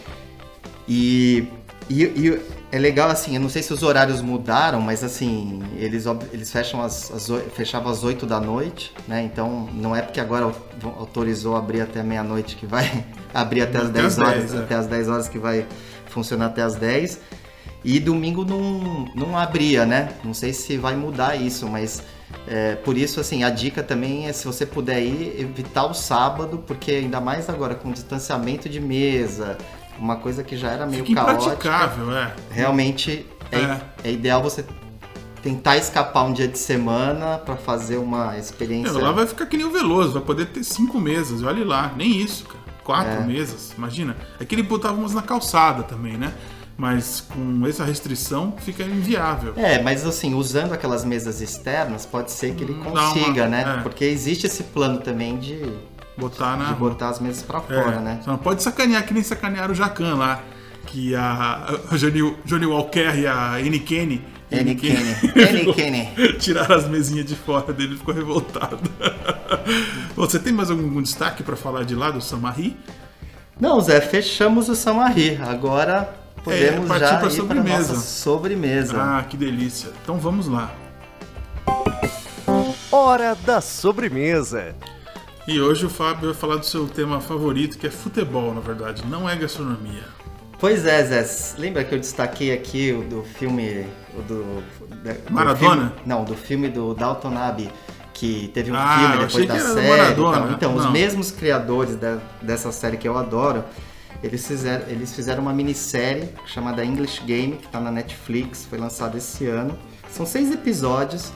E, 0.88 1.48
e, 1.90 2.04
e 2.04 2.42
é 2.72 2.80
legal 2.80 3.10
assim, 3.10 3.36
eu 3.36 3.42
não 3.42 3.50
sei 3.50 3.62
se 3.62 3.74
os 3.74 3.84
horários 3.84 4.22
mudaram, 4.22 4.80
mas 4.82 5.04
assim, 5.04 5.62
eles, 5.78 6.06
eles 6.32 6.52
fecham 6.52 6.82
as, 6.82 7.12
as 7.12 7.30
fechavam 7.56 7.92
às 7.92 8.04
8 8.04 8.26
da 8.26 8.40
noite, 8.40 8.94
né? 9.08 9.22
Então 9.24 9.70
não 9.74 9.96
é 9.96 10.02
porque 10.02 10.20
agora 10.20 10.46
au- 10.46 10.56
autorizou 10.98 11.56
abrir 11.56 11.82
até 11.82 12.02
meia-noite 12.04 12.56
que 12.56 12.66
vai 12.66 13.06
abrir 13.34 13.62
até 13.62 13.78
as 13.80 13.90
Até 13.90 14.02
10 14.02 14.06
às 14.06 14.18
horas, 14.20 14.44
10, 14.52 14.54
é. 14.54 14.58
até 14.60 14.76
as 14.76 14.88
10 14.88 15.10
horas 15.10 15.28
que 15.30 15.38
vai 15.40 15.66
funcionar 16.08 16.48
até 16.48 16.62
as 16.62 16.76
10. 16.76 17.20
E 17.84 18.00
domingo 18.00 18.44
não, 18.44 19.06
não 19.16 19.38
abria, 19.38 19.86
né? 19.86 20.14
Não 20.24 20.34
sei 20.34 20.52
se 20.52 20.78
vai 20.78 20.96
mudar 20.96 21.36
isso, 21.36 21.68
mas 21.68 22.02
é, 22.48 22.76
por 22.76 22.98
isso, 22.98 23.20
assim, 23.20 23.44
a 23.44 23.50
dica 23.50 23.84
também 23.84 24.28
é 24.28 24.34
se 24.34 24.46
você 24.46 24.66
puder 24.66 25.02
ir, 25.02 25.40
evitar 25.40 25.86
o 25.86 25.94
sábado, 25.94 26.64
porque 26.66 26.92
ainda 26.92 27.20
mais 27.20 27.50
agora 27.50 27.76
com 27.76 27.92
distanciamento 27.92 28.70
de 28.70 28.80
mesa, 28.80 29.58
uma 30.00 30.16
coisa 30.16 30.44
que 30.44 30.56
já 30.56 30.72
era 30.72 30.86
meio 30.86 31.06
Fica 31.06 31.24
caótica. 31.26 31.70
é. 32.18 32.34
Realmente 32.50 33.26
é, 33.52 33.58
É. 33.60 33.82
é 34.06 34.12
ideal 34.12 34.42
você 34.42 34.64
tentar 35.42 35.78
escapar 35.78 36.24
um 36.24 36.34
dia 36.34 36.48
de 36.48 36.58
semana 36.58 37.38
para 37.38 37.56
fazer 37.56 37.98
uma 37.98 38.38
experiência. 38.38 38.94
Meu, 38.94 39.02
lá 39.04 39.12
vai 39.12 39.28
ficar 39.28 39.46
que 39.46 39.56
nem 39.58 39.66
o 39.66 39.72
Veloso, 39.72 40.14
vai 40.14 40.22
poder 40.24 40.48
ter 40.48 40.64
cinco 40.64 41.00
mesas, 41.00 41.44
olha 41.44 41.66
lá, 41.66 41.94
nem 41.96 42.22
isso, 42.22 42.46
cara. 42.46 42.58
Quatro 42.84 43.22
É. 43.22 43.26
mesas, 43.26 43.74
imagina. 43.78 44.16
É 44.40 44.46
que 44.46 44.56
ele 44.56 44.64
botava 44.64 44.96
umas 44.96 45.14
na 45.14 45.22
calçada 45.22 45.84
também, 45.84 46.18
né? 46.18 46.34
Mas 46.78 47.22
com 47.22 47.66
essa 47.66 47.84
restrição 47.84 48.54
fica 48.60 48.84
inviável. 48.84 49.54
É, 49.56 49.82
mas 49.82 50.06
assim, 50.06 50.36
usando 50.36 50.74
aquelas 50.74 51.04
mesas 51.04 51.42
externas, 51.42 52.06
pode 52.06 52.32
ser 52.32 52.54
que 52.54 52.64
ele 52.64 52.74
Hum, 52.74 52.84
consiga, 52.84 53.44
uma- 53.44 53.48
né? 53.50 53.78
é. 53.80 53.82
Porque 53.82 54.06
existe 54.06 54.46
esse 54.46 54.64
plano 54.64 55.00
também 55.00 55.38
de, 55.38 55.60
Botar 56.16 56.56
na. 56.56 56.66
de 56.66 56.74
botar 56.76 57.10
as 57.10 57.20
mesas 57.20 57.42
para 57.44 57.58
É, 57.60 57.62
fora, 57.62 58.00
né? 58.00 58.20
Só 58.24 58.32
não 58.32 58.38
pode 58.38 58.62
sacanear 58.62 59.04
que 59.06 59.14
nem 59.14 59.24
sacanearam 59.24 59.72
o 59.72 59.76
Jacan 59.76 60.16
lá. 60.16 60.42
Que 60.86 61.14
a, 61.16 61.76
a 61.92 61.98
Johnny, 61.98 62.36
Johnny 62.46 62.66
Walker 62.66 63.14
e 63.20 63.26
a 63.28 63.54
Annie 63.56 63.80
Kenny. 63.80 64.24
Annie 64.52 64.76
Kenny. 65.74 66.08
Tiraram 66.40 66.76
as 66.76 66.88
mesinhas 66.88 67.26
de 67.26 67.36
fora 67.36 67.74
dele 67.74 67.96
e 67.96 67.98
ficou 67.98 68.14
revoltado. 68.14 68.80
Você 70.16 70.40
tem 70.40 70.54
mais 70.54 70.70
algum 70.72 71.02
destaque 71.02 71.44
pra 71.44 71.56
falar 71.56 71.84
de 71.84 71.94
lá 71.96 72.10
do 72.12 72.22
Samari? 72.22 72.78
Não, 73.60 73.82
Zé, 73.82 74.00
fechamos 74.00 74.70
o 74.70 74.76
Samarri. 74.76 75.38
Agora 75.42 76.14
podemos 76.48 76.88
partir 76.88 77.06
já 77.06 77.18
pra 77.18 77.28
ir 77.28 77.32
sobremesa. 77.32 77.86
para 77.88 77.96
nossa 77.96 78.08
sobremesa. 78.08 78.98
Ah, 79.02 79.24
que 79.30 79.38
delícia. 79.38 79.90
Então 80.04 80.18
vamos 80.20 80.48
lá. 80.48 80.72
Hora 82.92 83.36
da 83.46 83.62
sobremesa. 83.62 84.76
E 85.48 85.60
hoje 85.62 85.86
o 85.86 85.90
Fábio 85.90 86.32
vai 86.32 86.34
falar 86.34 86.58
do 86.58 86.66
seu 86.66 86.88
tema 86.88 87.22
favorito, 87.22 87.78
que 87.78 87.88
é 87.88 87.90
futebol, 87.90 88.54
na 88.54 88.60
verdade, 88.62 89.04
não 89.08 89.30
é 89.30 89.36
gastronomia. 89.36 90.04
Pois 90.60 90.86
é, 90.86 91.04
Zé. 91.04 91.56
Lembra 91.58 91.84
que 91.84 91.94
eu 91.96 92.00
destaquei 92.00 92.52
aqui 92.52 92.92
o 92.92 93.04
do 93.08 93.24
filme. 93.24 93.86
O 94.18 94.22
do, 94.24 94.44
do 94.44 95.32
Maradona? 95.34 95.76
filme- 95.76 95.92
não, 96.06 96.24
do 96.24 96.36
filme 96.36 96.68
do 96.68 96.94
Dalton 96.96 97.38
Abbey, 97.38 97.70
que 98.14 98.50
teve 98.54 98.72
um 98.72 98.76
Ah, 98.76 98.98
filme 98.98 99.04
eu 99.06 99.12
depois 99.28 99.36
achei 99.36 99.46
da 99.48 99.54
que 99.54 99.60
era 99.60 99.70
do 99.70 99.76
série. 99.76 99.90
Maradona. 100.02 100.52
Então, 100.54 100.76
os 100.76 100.90
mesmos 100.90 101.30
criadores 101.32 101.96
da- 101.96 102.18
dessa 102.42 102.72
série 102.72 102.98
que 102.98 103.08
eu 103.08 103.16
adoro, 103.18 103.64
eles 104.24 104.48
fizeram, 104.48 104.88
eles 104.88 105.14
fizeram 105.14 105.42
uma 105.42 105.54
minissérie 105.54 106.30
chamada 106.46 106.84
English 106.84 107.24
Game, 107.24 107.58
que 107.58 107.68
tá 107.68 107.80
na 107.80 107.92
Netflix, 107.92 108.66
foi 108.66 108.78
lançada 108.78 109.18
esse 109.18 109.46
ano. 109.46 109.78
São 110.10 110.26
seis 110.26 110.52
episódios. 110.52 111.32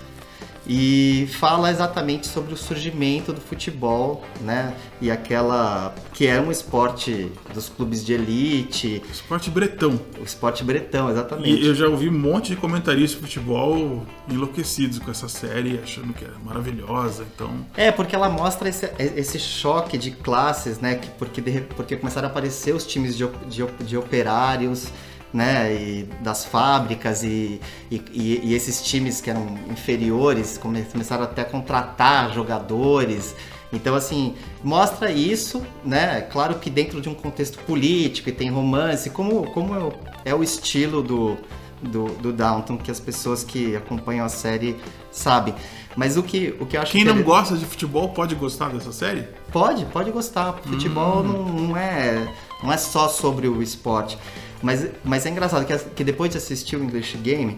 E 0.68 1.28
fala 1.40 1.72
exatamente 1.72 2.28
sobre 2.28 2.54
o 2.54 2.58
surgimento 2.58 3.34
do 3.34 3.42
futebol, 3.42 4.24
né? 4.42 4.76
E 5.02 5.10
aquela 5.10 5.94
que 6.14 6.28
é 6.28 6.40
um 6.40 6.52
esporte 6.52 7.32
dos 7.54 7.68
clubes 7.68 8.06
de 8.06 8.14
elite, 8.14 9.02
Esporte 9.12 9.50
bretão. 9.50 10.00
o 10.20 10.24
esporte 10.24 10.64
bretão, 10.64 11.08
E 11.10 11.12
exatamente. 11.14 11.66
eu 11.66 11.74
já 11.74 11.88
ouvi 11.88 12.08
um 12.10 12.18
monte 12.18 12.50
de 12.50 12.56
comentaristas 12.58 13.20
de 13.20 13.26
futebol 13.28 14.06
enlouquecidos 14.30 15.00
com 15.00 15.10
essa 15.10 15.28
série, 15.28 15.80
achando 15.84 16.14
que 16.14 16.24
é 16.24 16.30
maravilhosa. 16.46 17.26
Então, 17.34 17.50
É, 17.76 17.92
porque 17.92 18.16
ela 18.16 18.30
mostra 18.30 18.70
esse, 18.70 18.88
esse 19.00 19.40
choque 19.40 19.98
de 19.98 20.12
classes, 20.12 20.80
né? 20.80 20.96
que- 20.96 21.10
Porque, 21.18 21.42
de- 21.42 21.62
porque 21.76 21.96
começaram 21.96 22.28
a 22.28 22.32
aparecer 22.32 22.74
os 22.76 22.86
times 22.86 23.18
de, 23.18 23.28
de, 23.48 23.66
de 23.84 23.98
operários, 23.98 24.88
né? 25.34 25.74
E 25.74 26.04
das 26.22 26.46
fábricas 26.46 27.24
e, 27.24 27.60
e, 27.90 28.02
e- 28.14 28.54
esses 28.54 28.82
times 28.84 29.22
que 29.22 29.30
eram 29.30 29.58
inferiores 29.70 30.58
come- 30.58 30.84
começaram 30.84 31.24
até 31.24 31.42
a 31.42 31.46
contratar 31.46 32.34
jogadores. 32.34 33.36
Então, 33.74 33.96
assim, 33.96 34.36
mostra 34.64 35.10
isso, 35.12 35.62
né? 35.86 36.22
Claro 36.22 36.56
que 36.56 36.70
dentro 36.70 37.00
de 37.00 37.08
um 37.08 37.14
contexto 37.14 37.58
político 37.60 38.28
e 38.30 38.32
tem 38.34 38.50
romance, 38.50 39.10
como, 39.10 39.50
como 39.52 39.74
é 39.74 39.80
o- 39.80 39.94
é 40.26 40.36
o 40.36 40.44
estilo 40.44 41.02
do, 41.02 41.38
do, 41.82 42.06
do 42.16 42.34
Downton, 42.34 42.78
que 42.78 42.92
as 42.92 43.00
pessoas 43.00 43.44
que 43.46 43.74
acompanham 43.76 44.26
a 44.26 44.30
série 44.30 44.76
sabem. 45.12 45.56
Mas 45.96 46.16
o 46.18 46.24
que, 46.24 46.54
o 46.60 46.66
que 46.66 46.76
eu 46.78 46.82
acho 46.82 46.92
quem 46.92 47.02
que 47.02 47.08
não 47.08 47.16
ele- 47.16 47.24
gosta 47.24 47.56
de 47.58 47.66
futebol 47.66 48.10
pode 48.10 48.36
gostar 48.36 48.70
dessa 48.70 48.92
série? 48.92 49.26
Pode, 49.54 49.86
pode 49.86 50.12
gostar. 50.12 50.54
Futebol 50.64 51.24
não, 51.24 51.44
não 51.46 51.78
é, 51.78 52.28
não 52.62 52.72
é 52.74 52.78
só 52.78 53.08
sobre 53.08 53.48
o 53.48 53.62
esporte. 53.62 54.18
Mas, 54.62 54.88
mas 55.04 55.26
é 55.26 55.30
engraçado 55.30 55.66
que, 55.66 55.78
que 55.78 56.04
depois 56.04 56.30
de 56.32 56.38
assistir 56.38 56.76
o 56.76 56.84
English 56.84 57.18
Game, 57.18 57.58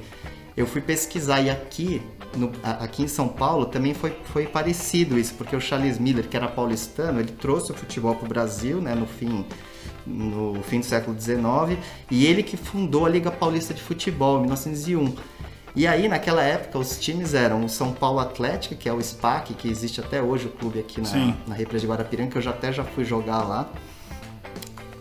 eu 0.56 0.66
fui 0.66 0.82
pesquisar 0.82 1.42
e 1.42 1.50
aqui, 1.50 2.02
no- 2.38 2.52
aqui 2.64 3.04
em 3.04 3.08
São 3.08 3.28
Paulo 3.28 3.66
também 3.66 3.94
foi, 3.94 4.16
foi 4.32 4.46
parecido 4.46 5.18
isso, 5.20 5.34
porque 5.34 5.56
o 5.56 5.60
Charles 5.62 5.98
Miller, 6.00 6.28
que 6.28 6.38
era 6.38 6.48
paulistano, 6.48 7.20
ele 7.20 7.32
trouxe 7.32 7.72
o 7.72 7.76
futebol 7.76 8.16
para 8.16 8.26
o 8.26 8.30
Brasil, 8.30 8.80
né, 8.82 8.96
no 8.96 9.06
fim 9.08 9.46
no 10.06 10.62
fim 10.64 10.82
do 10.82 10.86
século 10.86 11.18
XIX, 11.20 11.80
e 12.12 12.26
ele 12.26 12.44
que 12.44 12.58
fundou 12.58 13.06
a 13.06 13.10
Liga 13.10 13.32
Paulista 13.32 13.74
de 13.74 13.82
Futebol 13.82 14.38
em 14.38 14.42
1901. 14.42 15.16
E 15.76 15.88
aí, 15.88 16.10
naquela 16.10 16.44
época, 16.44 16.78
os 16.78 17.00
times 17.00 17.34
eram 17.34 17.64
o 17.64 17.70
São 17.70 17.94
Paulo 17.94 18.20
Atlético, 18.20 18.76
que 18.76 18.88
é 18.90 18.94
o 18.94 19.02
SPAC, 19.02 19.54
que 19.54 19.70
existe 19.70 20.02
até 20.02 20.22
hoje 20.22 20.48
o 20.48 20.50
clube 20.50 20.80
aqui 20.80 21.06
Sim. 21.08 21.34
na, 21.48 21.50
na 21.50 21.56
Represa 21.56 21.86
de 21.86 21.88
Guarapiranga, 21.92 22.32
que 22.32 22.38
eu 22.38 22.42
já, 22.42 22.52
até 22.52 22.72
já 22.74 22.84
fui 22.84 23.06
jogar 23.06 23.44
lá. 23.44 23.70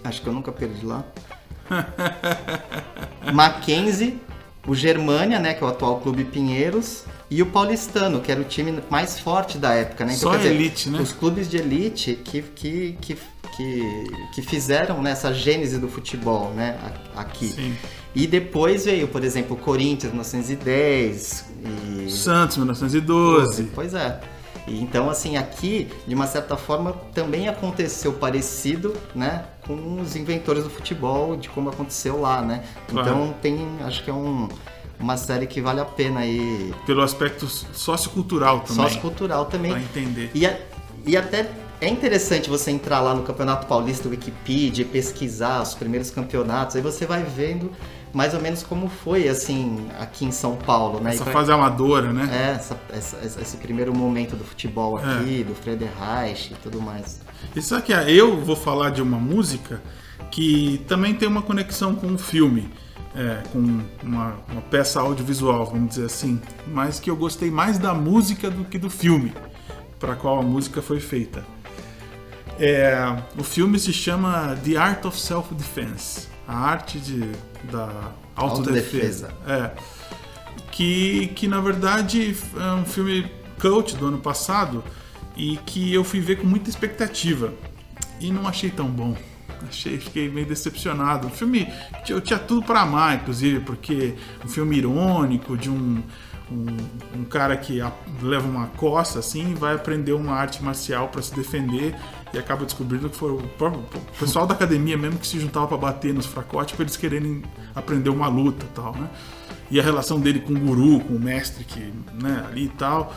Acho 0.04 0.22
que 0.22 0.28
eu 0.28 0.32
nunca 0.32 0.50
perdi 0.52 0.86
lá. 0.86 1.04
Mackenzie, 3.32 4.20
o 4.66 4.74
Germânia, 4.74 5.38
né, 5.38 5.54
que 5.54 5.62
é 5.62 5.66
o 5.66 5.70
atual 5.70 6.00
Clube 6.00 6.24
Pinheiros, 6.24 7.04
e 7.30 7.40
o 7.42 7.46
Paulistano, 7.46 8.20
que 8.20 8.30
era 8.30 8.40
o 8.40 8.44
time 8.44 8.78
mais 8.90 9.18
forte 9.18 9.56
da 9.58 9.72
época, 9.72 10.04
né? 10.04 10.12
Só 10.12 10.32
quer 10.32 10.38
dizer, 10.38 10.50
elite, 10.50 10.90
né? 10.90 11.00
Os 11.00 11.12
clubes 11.12 11.48
de 11.48 11.56
elite 11.56 12.18
que, 12.22 12.42
que, 12.42 12.96
que, 13.00 13.18
que, 13.56 14.06
que 14.34 14.42
fizeram 14.42 15.00
né, 15.00 15.12
essa 15.12 15.32
gênese 15.32 15.78
do 15.78 15.88
futebol, 15.88 16.52
né, 16.52 16.78
aqui. 17.16 17.48
Sim. 17.48 17.74
E 18.14 18.26
depois 18.26 18.84
veio, 18.84 19.08
por 19.08 19.24
exemplo, 19.24 19.56
o 19.56 19.58
Corinthians 19.58 20.12
1910 20.12 21.46
e 22.06 22.10
Santos, 22.10 22.58
1912. 22.58 23.70
Pois 23.74 23.94
é. 23.94 24.20
E 24.66 24.80
então, 24.80 25.10
assim, 25.10 25.36
aqui, 25.36 25.88
de 26.06 26.14
uma 26.14 26.26
certa 26.26 26.56
forma, 26.56 26.92
também 27.14 27.48
aconteceu 27.48 28.12
parecido, 28.12 28.94
né? 29.14 29.44
Com 29.66 30.00
os 30.00 30.14
inventores 30.16 30.64
do 30.64 30.70
futebol, 30.70 31.36
de 31.36 31.48
como 31.48 31.68
aconteceu 31.70 32.20
lá, 32.20 32.40
né? 32.42 32.62
Então, 32.88 33.34
tem, 33.42 33.66
acho 33.84 34.04
que 34.04 34.10
é 34.10 34.14
um, 34.14 34.48
uma 35.00 35.16
série 35.16 35.46
que 35.46 35.60
vale 35.60 35.80
a 35.80 35.84
pena 35.84 36.20
aí. 36.20 36.72
Pelo 36.86 37.02
aspecto 37.02 37.46
sociocultural 37.48 38.60
também. 38.60 38.84
Sociocultural 38.84 39.46
também. 39.46 39.72
Pra 39.72 39.80
entender. 39.80 40.30
E, 40.34 40.46
a- 40.46 40.56
e 41.04 41.16
até 41.16 41.50
é 41.80 41.88
interessante 41.88 42.48
você 42.48 42.70
entrar 42.70 43.00
lá 43.00 43.12
no 43.14 43.22
Campeonato 43.24 43.66
Paulista 43.66 44.08
Wikipedia 44.08 44.84
e 44.84 44.88
pesquisar 44.88 45.60
os 45.62 45.74
primeiros 45.74 46.10
campeonatos, 46.10 46.76
aí 46.76 46.82
você 46.82 47.04
vai 47.04 47.24
vendo 47.24 47.72
mais 48.12 48.34
ou 48.34 48.40
menos 48.40 48.62
como 48.62 48.88
foi, 48.88 49.28
assim, 49.28 49.88
aqui 49.98 50.24
em 50.24 50.30
São 50.30 50.56
Paulo, 50.56 51.00
né? 51.00 51.10
Essa 51.14 51.24
pra- 51.24 51.32
fase 51.32 51.50
amadora, 51.52 52.12
né? 52.12 52.28
é, 52.30 52.50
essa- 52.56 52.78
essa- 52.90 53.40
esse 53.40 53.56
primeiro 53.56 53.94
momento 53.94 54.36
do 54.36 54.44
futebol 54.44 54.98
É. 54.98 55.02
aqui, 55.04 55.44
do 55.44 55.54
Frederreich 55.54 56.52
e 56.52 56.56
tudo 56.56 56.80
mais. 56.80 57.20
E 57.56 57.62
sabe 57.62 57.82
que 57.82 57.92
eu 57.92 58.38
vou 58.44 58.54
falar 58.56 58.90
de 58.90 59.00
uma 59.02 59.18
música 59.18 59.82
que 60.30 60.82
também 60.88 61.14
tem 61.14 61.26
uma 61.28 61.42
conexão 61.42 61.94
com 61.94 62.12
o 62.14 62.18
filme, 62.18 62.70
é, 63.14 63.42
com 63.52 63.58
uma, 64.02 64.34
uma 64.50 64.62
peça 64.70 65.00
audiovisual, 65.00 65.66
vamos 65.66 65.90
dizer 65.90 66.06
assim, 66.06 66.40
mas 66.66 66.98
que 67.00 67.10
eu 67.10 67.16
gostei 67.16 67.50
mais 67.50 67.78
da 67.78 67.92
música 67.94 68.50
do 68.50 68.64
que 68.64 68.78
do 68.78 68.88
filme 68.90 69.32
para 69.98 70.14
qual 70.16 70.38
a 70.38 70.42
música 70.42 70.80
foi 70.82 71.00
feita. 71.00 71.44
É, 72.58 72.94
o 73.38 73.42
filme 73.42 73.78
se 73.78 73.92
chama 73.92 74.56
The 74.64 74.76
Art 74.76 75.04
of 75.04 75.18
Self-Defense, 75.18 76.28
a 76.46 76.56
arte 76.56 76.98
de, 76.98 77.20
da 77.70 78.12
autodefesa. 78.36 79.28
Autodefesa. 79.28 79.34
É, 79.46 79.70
que, 80.70 81.28
que 81.28 81.46
na 81.48 81.60
verdade 81.60 82.36
é 82.56 82.72
um 82.72 82.84
filme 82.84 83.30
cult 83.60 83.96
do 83.96 84.06
ano 84.06 84.18
passado 84.18 84.82
e 85.36 85.56
que 85.66 85.92
eu 85.92 86.02
fui 86.04 86.20
ver 86.20 86.36
com 86.36 86.46
muita 86.46 86.68
expectativa 86.70 87.52
e 88.20 88.30
não 88.30 88.46
achei 88.46 88.70
tão 88.70 88.86
bom. 88.88 89.16
Achei, 89.68 89.98
fiquei 89.98 90.28
meio 90.28 90.46
decepcionado. 90.46 91.28
Um 91.28 91.30
filme 91.30 91.68
que 92.04 92.12
eu 92.12 92.20
tinha 92.20 92.38
tudo 92.38 92.66
para 92.66 92.80
amar, 92.80 93.14
inclusive, 93.16 93.60
porque 93.60 94.14
um 94.44 94.48
filme 94.48 94.76
irônico 94.78 95.56
de 95.56 95.70
um, 95.70 96.02
um, 96.50 96.66
um 97.20 97.24
cara 97.24 97.56
que 97.56 97.80
a- 97.80 97.92
leva 98.20 98.46
uma 98.48 98.66
coça 98.68 99.20
assim 99.20 99.52
e 99.52 99.54
vai 99.54 99.74
aprender 99.76 100.12
uma 100.14 100.32
arte 100.34 100.62
marcial 100.62 101.08
para 101.08 101.22
se 101.22 101.32
defender 101.34 101.94
e 102.32 102.38
acaba 102.38 102.64
descobrindo 102.64 103.08
que 103.10 103.16
foi 103.16 103.30
o, 103.30 103.38
próprio- 103.58 103.80
o 103.82 104.18
pessoal 104.18 104.46
da 104.46 104.54
academia 104.54 104.96
mesmo 104.96 105.18
que 105.18 105.26
se 105.26 105.38
juntava 105.38 105.66
para 105.68 105.76
bater 105.76 106.14
nos 106.14 106.26
fracotes 106.26 106.74
para 106.74 106.84
eles 106.84 106.96
quererem 106.96 107.42
aprender 107.74 108.10
uma 108.10 108.28
luta 108.28 108.66
tal, 108.74 108.94
né? 108.96 109.08
E 109.70 109.78
a 109.80 109.82
relação 109.82 110.18
dele 110.20 110.40
com 110.40 110.52
o 110.52 110.58
guru, 110.58 111.00
com 111.00 111.14
o 111.14 111.20
mestre 111.20 111.64
que, 111.64 111.92
né, 112.22 112.44
ali 112.48 112.64
e 112.64 112.68
tal. 112.70 113.14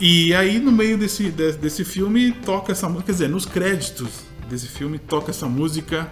E 0.00 0.34
aí, 0.34 0.58
no 0.58 0.72
meio 0.72 0.96
desse, 0.98 1.30
de- 1.30 1.52
desse 1.52 1.84
filme, 1.84 2.32
toca 2.32 2.72
essa 2.72 2.88
música, 2.88 3.06
quer 3.06 3.12
dizer, 3.12 3.28
nos 3.28 3.44
créditos 3.46 4.24
desse 4.48 4.66
filme, 4.68 4.98
toca 4.98 5.30
essa 5.30 5.46
música 5.46 6.10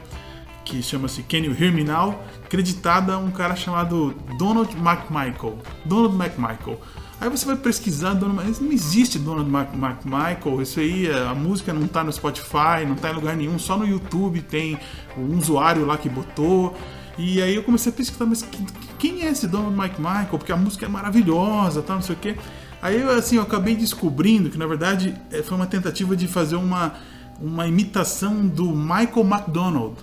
que 0.64 0.82
chama-se 0.82 1.22
Can 1.24 1.38
You 1.38 1.56
Hear 1.58 1.72
Me 1.72 1.82
Now, 1.82 2.22
creditada 2.48 3.14
a 3.14 3.18
um 3.18 3.30
cara 3.30 3.56
chamado 3.56 4.14
Donald 4.38 4.70
McMichael. 4.76 5.58
Donald 5.84 6.14
McMichael. 6.14 6.80
Aí 7.20 7.28
você 7.28 7.44
vai 7.44 7.56
pesquisar, 7.56 8.14
mas 8.14 8.60
não 8.60 8.72
existe 8.72 9.18
Donald 9.18 9.48
Mac- 9.50 9.74
McMichael, 9.74 10.62
isso 10.62 10.80
aí, 10.80 11.06
a 11.10 11.34
música 11.34 11.70
não 11.72 11.86
tá 11.86 12.02
no 12.02 12.10
Spotify, 12.10 12.86
não 12.88 12.94
tá 12.94 13.10
em 13.10 13.14
lugar 13.14 13.36
nenhum, 13.36 13.58
só 13.58 13.76
no 13.76 13.86
YouTube 13.86 14.40
tem 14.40 14.78
um 15.18 15.36
usuário 15.36 15.84
lá 15.84 15.98
que 15.98 16.08
botou. 16.08 16.74
E 17.18 17.42
aí 17.42 17.54
eu 17.54 17.62
comecei 17.62 17.92
a 17.92 17.94
pesquisar, 17.94 18.24
mas 18.24 18.40
que- 18.40 18.64
quem 18.98 19.22
é 19.26 19.30
esse 19.30 19.46
Donald 19.46 19.76
McMichael? 19.78 20.38
Porque 20.38 20.50
a 20.50 20.56
música 20.56 20.86
é 20.86 20.88
maravilhosa, 20.88 21.82
tal, 21.82 21.96
não 21.96 22.02
sei 22.02 22.14
o 22.14 22.18
quê. 22.18 22.36
Aí 22.80 22.98
eu, 22.98 23.10
assim, 23.10 23.36
eu 23.36 23.42
acabei 23.42 23.74
descobrindo 23.76 24.48
que, 24.48 24.56
na 24.56 24.66
verdade, 24.66 25.14
eh, 25.30 25.42
foi 25.42 25.54
uma 25.58 25.66
tentativa 25.66 26.16
de 26.16 26.26
fazer 26.26 26.56
uma, 26.56 26.94
uma 27.38 27.66
imitação 27.68 28.46
do 28.46 28.64
Michael 28.74 29.26
McDonald, 29.30 29.96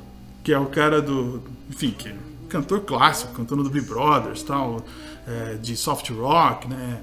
que 0.43 0.53
é 0.53 0.59
o 0.59 0.67
cara 0.67 1.01
do. 1.01 1.41
Enfim, 1.67 1.95
que 1.97 2.09
é 2.09 2.15
cantor 2.47 2.81
clássico, 2.81 3.33
cantando 3.33 3.63
do 3.63 3.69
Big 3.69 3.85
Brothers, 3.85 4.43
tal, 4.43 4.85
eh, 5.27 5.57
de 5.61 5.75
soft 5.75 6.09
rock, 6.11 6.67
né? 6.67 6.99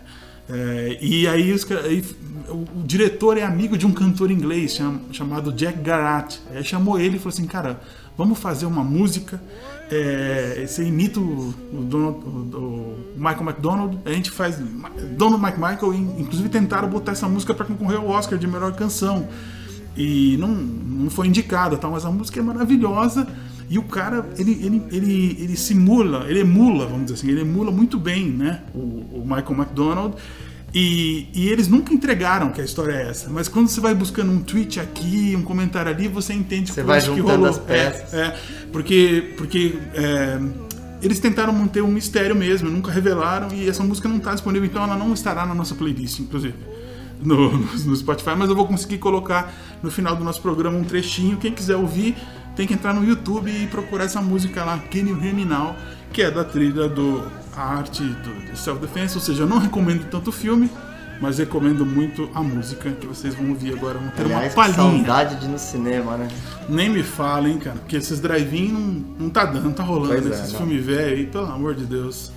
Eh, 0.48 0.98
e 1.00 1.26
aí, 1.28 1.52
os 1.52 1.64
aí 1.70 2.04
o, 2.48 2.80
o 2.80 2.82
diretor 2.84 3.38
é 3.38 3.42
amigo 3.44 3.78
de 3.78 3.86
um 3.86 3.92
cantor 3.92 4.30
inglês 4.30 4.74
cham- 4.74 5.00
chamado 5.12 5.52
Jack 5.52 5.78
Garat. 5.80 6.36
Aí 6.54 6.62
chamou 6.64 6.98
ele 6.98 7.16
e 7.16 7.18
falou 7.18 7.32
assim: 7.32 7.46
Cara, 7.46 7.80
vamos 8.16 8.38
fazer 8.38 8.66
uma 8.66 8.84
música. 8.84 9.40
eh, 9.90 10.64
você 10.66 10.84
imita 10.84 11.20
o, 11.20 11.54
o 11.72 11.82
Donald- 11.84 12.24
o- 12.56 12.96
Michael 13.16 13.42
McDonald, 13.42 13.98
a 14.04 14.10
gente 14.12 14.30
faz 14.30 14.56
Donald 15.16 15.42
McMichael, 15.42 15.94
e, 15.94 15.98
inclusive 16.22 16.48
tentaram 16.48 16.88
botar 16.88 17.12
essa 17.12 17.28
música 17.28 17.54
para 17.54 17.64
concorrer 17.66 17.98
ao 17.98 18.08
Oscar 18.08 18.38
de 18.38 18.46
melhor 18.46 18.72
canção 18.74 19.28
e 19.96 20.36
não, 20.38 20.48
não 20.48 21.10
foi 21.10 21.28
indicada, 21.28 21.76
tá? 21.76 21.88
mas 21.88 22.04
a 22.04 22.10
música 22.10 22.40
é 22.40 22.42
maravilhosa 22.42 23.26
e 23.68 23.78
o 23.78 23.82
cara 23.82 24.28
ele, 24.38 24.52
ele, 24.52 24.82
ele, 24.90 25.36
ele 25.40 25.56
simula, 25.56 26.26
ele 26.28 26.40
emula, 26.40 26.86
vamos 26.86 27.04
dizer 27.04 27.14
assim, 27.14 27.28
ele 27.28 27.40
emula 27.40 27.70
muito 27.70 27.98
bem 27.98 28.28
né? 28.30 28.62
o, 28.74 28.78
o 28.78 29.22
Michael 29.24 29.52
McDonald 29.52 30.14
E, 30.74 31.28
e 31.32 31.48
eles 31.48 31.68
nunca 31.68 31.94
entregaram 31.94 32.50
que 32.50 32.60
a 32.60 32.64
história 32.64 32.92
é 32.92 33.08
essa. 33.08 33.30
Mas 33.30 33.46
quando 33.46 33.68
você 33.68 33.80
vai 33.80 33.94
buscando 33.94 34.32
um 34.32 34.40
tweet 34.40 34.80
aqui, 34.80 35.32
um 35.36 35.42
comentário 35.42 35.90
ali, 35.92 36.08
você 36.08 36.32
entende 36.34 36.72
Você 36.72 36.82
vai 36.82 36.98
que 36.98 37.06
juntando 37.06 37.28
rolou. 37.28 37.48
as 37.48 37.58
peças. 37.58 38.12
É, 38.12 38.20
é, 38.22 38.36
porque 38.72 39.34
porque 39.36 39.78
é, 39.94 40.40
eles 41.00 41.20
tentaram 41.20 41.52
manter 41.52 41.80
um 41.80 41.92
mistério 41.92 42.34
mesmo, 42.34 42.68
nunca 42.68 42.90
revelaram 42.90 43.54
e 43.54 43.68
essa 43.68 43.84
música 43.84 44.08
não 44.08 44.16
está 44.16 44.32
disponível, 44.32 44.66
então 44.68 44.82
ela 44.82 44.96
não 44.96 45.12
estará 45.14 45.46
na 45.46 45.54
nossa 45.54 45.74
playlist, 45.76 46.18
inclusive. 46.18 46.54
No, 47.22 47.56
no 47.56 47.96
Spotify, 47.96 48.34
mas 48.36 48.50
eu 48.50 48.56
vou 48.56 48.66
conseguir 48.66 48.98
colocar 48.98 49.54
no 49.82 49.90
final 49.90 50.16
do 50.16 50.24
nosso 50.24 50.42
programa 50.42 50.76
um 50.76 50.84
trechinho. 50.84 51.36
Quem 51.36 51.52
quiser 51.52 51.76
ouvir, 51.76 52.16
tem 52.56 52.66
que 52.66 52.74
entrar 52.74 52.94
no 52.94 53.04
YouTube 53.04 53.50
e 53.50 53.66
procurar 53.66 54.04
essa 54.04 54.20
música 54.22 54.64
lá, 54.64 54.78
Can 54.90 55.00
You 55.00 55.22
Hear 55.22 55.34
Me 55.34 55.44
Now, 55.44 55.74
que 56.12 56.22
é 56.22 56.30
da 56.30 56.44
trilha 56.44 56.88
do 56.88 57.22
arte 57.56 58.02
do, 58.02 58.50
do 58.50 58.56
Self 58.56 58.80
Defense. 58.80 59.14
Ou 59.16 59.20
seja, 59.20 59.42
eu 59.42 59.46
não 59.48 59.58
recomendo 59.58 60.08
tanto 60.10 60.28
o 60.30 60.32
filme, 60.32 60.70
mas 61.20 61.38
recomendo 61.38 61.84
muito 61.84 62.28
a 62.34 62.42
música 62.42 62.90
que 62.92 63.06
vocês 63.06 63.34
vão 63.34 63.50
ouvir 63.50 63.74
agora. 63.74 63.98
Vão 63.98 64.08
ter 64.10 64.22
Aliás, 64.24 64.54
uma 64.54 64.64
palhinha. 64.64 65.04
saudade 65.06 65.36
de 65.36 65.46
ir 65.46 65.48
no 65.48 65.58
cinema, 65.58 66.16
né? 66.16 66.28
Nem 66.68 66.88
me 66.88 67.02
falem, 67.02 67.58
cara, 67.58 67.76
porque 67.76 67.96
esses 67.96 68.20
drive-in 68.20 68.68
não, 68.68 69.04
não 69.26 69.30
tá 69.30 69.44
dando, 69.44 69.64
não 69.64 69.72
tá 69.72 69.82
rolando 69.82 70.12
Pois 70.14 70.26
é, 70.26 70.30
esses 70.30 70.52
não. 70.52 70.60
filmes 70.60 70.84
velhos 70.84 71.18
aí, 71.18 71.26
pelo 71.26 71.46
amor 71.46 71.74
de 71.74 71.84
Deus. 71.86 72.30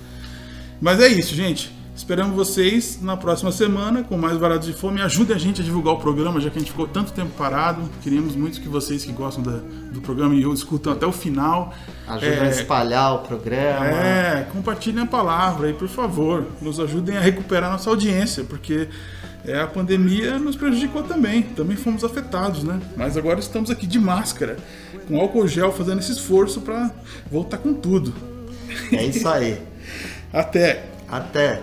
Mas 0.80 1.00
é 1.00 1.08
isso, 1.08 1.34
gente. 1.34 1.76
Esperamos 1.98 2.36
vocês 2.36 3.00
na 3.02 3.16
próxima 3.16 3.50
semana 3.50 4.04
com 4.04 4.16
mais 4.16 4.36
Varados 4.38 4.68
de 4.68 4.72
Fome. 4.72 5.02
Ajudem 5.02 5.34
a 5.34 5.38
gente 5.38 5.60
a 5.60 5.64
divulgar 5.64 5.94
o 5.94 5.98
programa, 5.98 6.40
já 6.40 6.48
que 6.48 6.56
a 6.56 6.60
gente 6.60 6.70
ficou 6.70 6.86
tanto 6.86 7.12
tempo 7.12 7.30
parado. 7.36 7.82
Queríamos 8.04 8.36
muito 8.36 8.60
que 8.60 8.68
vocês 8.68 9.04
que 9.04 9.10
gostam 9.10 9.42
da- 9.42 9.58
do 9.92 10.00
programa 10.00 10.32
e 10.36 10.42
escutam 10.52 10.92
até 10.92 11.04
o 11.04 11.10
final. 11.10 11.74
Ajuda 12.06 12.26
é, 12.26 12.40
a 12.40 12.48
espalhar 12.50 13.14
o 13.16 13.18
programa. 13.18 13.84
é, 13.86 14.46
compartilhem 14.52 15.02
a 15.02 15.06
palavra 15.06 15.66
aí, 15.66 15.74
por 15.74 15.88
favor. 15.88 16.46
Nos 16.62 16.78
ajudem 16.78 17.16
a 17.16 17.20
recuperar 17.20 17.72
nossa 17.72 17.90
audiência, 17.90 18.44
porque 18.44 18.88
é, 19.44 19.60
a 19.60 19.66
pandemia 19.66 20.38
nos 20.38 20.54
prejudicou 20.54 21.02
também. 21.02 21.42
Também 21.42 21.76
fomos 21.76 22.04
afetados, 22.04 22.62
né? 22.62 22.80
Mas 22.96 23.16
agora 23.16 23.40
estamos 23.40 23.70
aqui 23.72 23.88
de 23.88 23.98
máscara, 23.98 24.56
com 25.08 25.18
álcool 25.20 25.48
gel, 25.48 25.72
fazendo 25.72 25.98
esse 25.98 26.12
esforço 26.12 26.60
para 26.60 26.92
voltar 27.30 27.58
com 27.58 27.74
tudo. 27.74 28.14
É 28.92 29.04
isso 29.04 29.28
aí. 29.28 29.60
Até! 30.32 30.84
Até. 31.10 31.62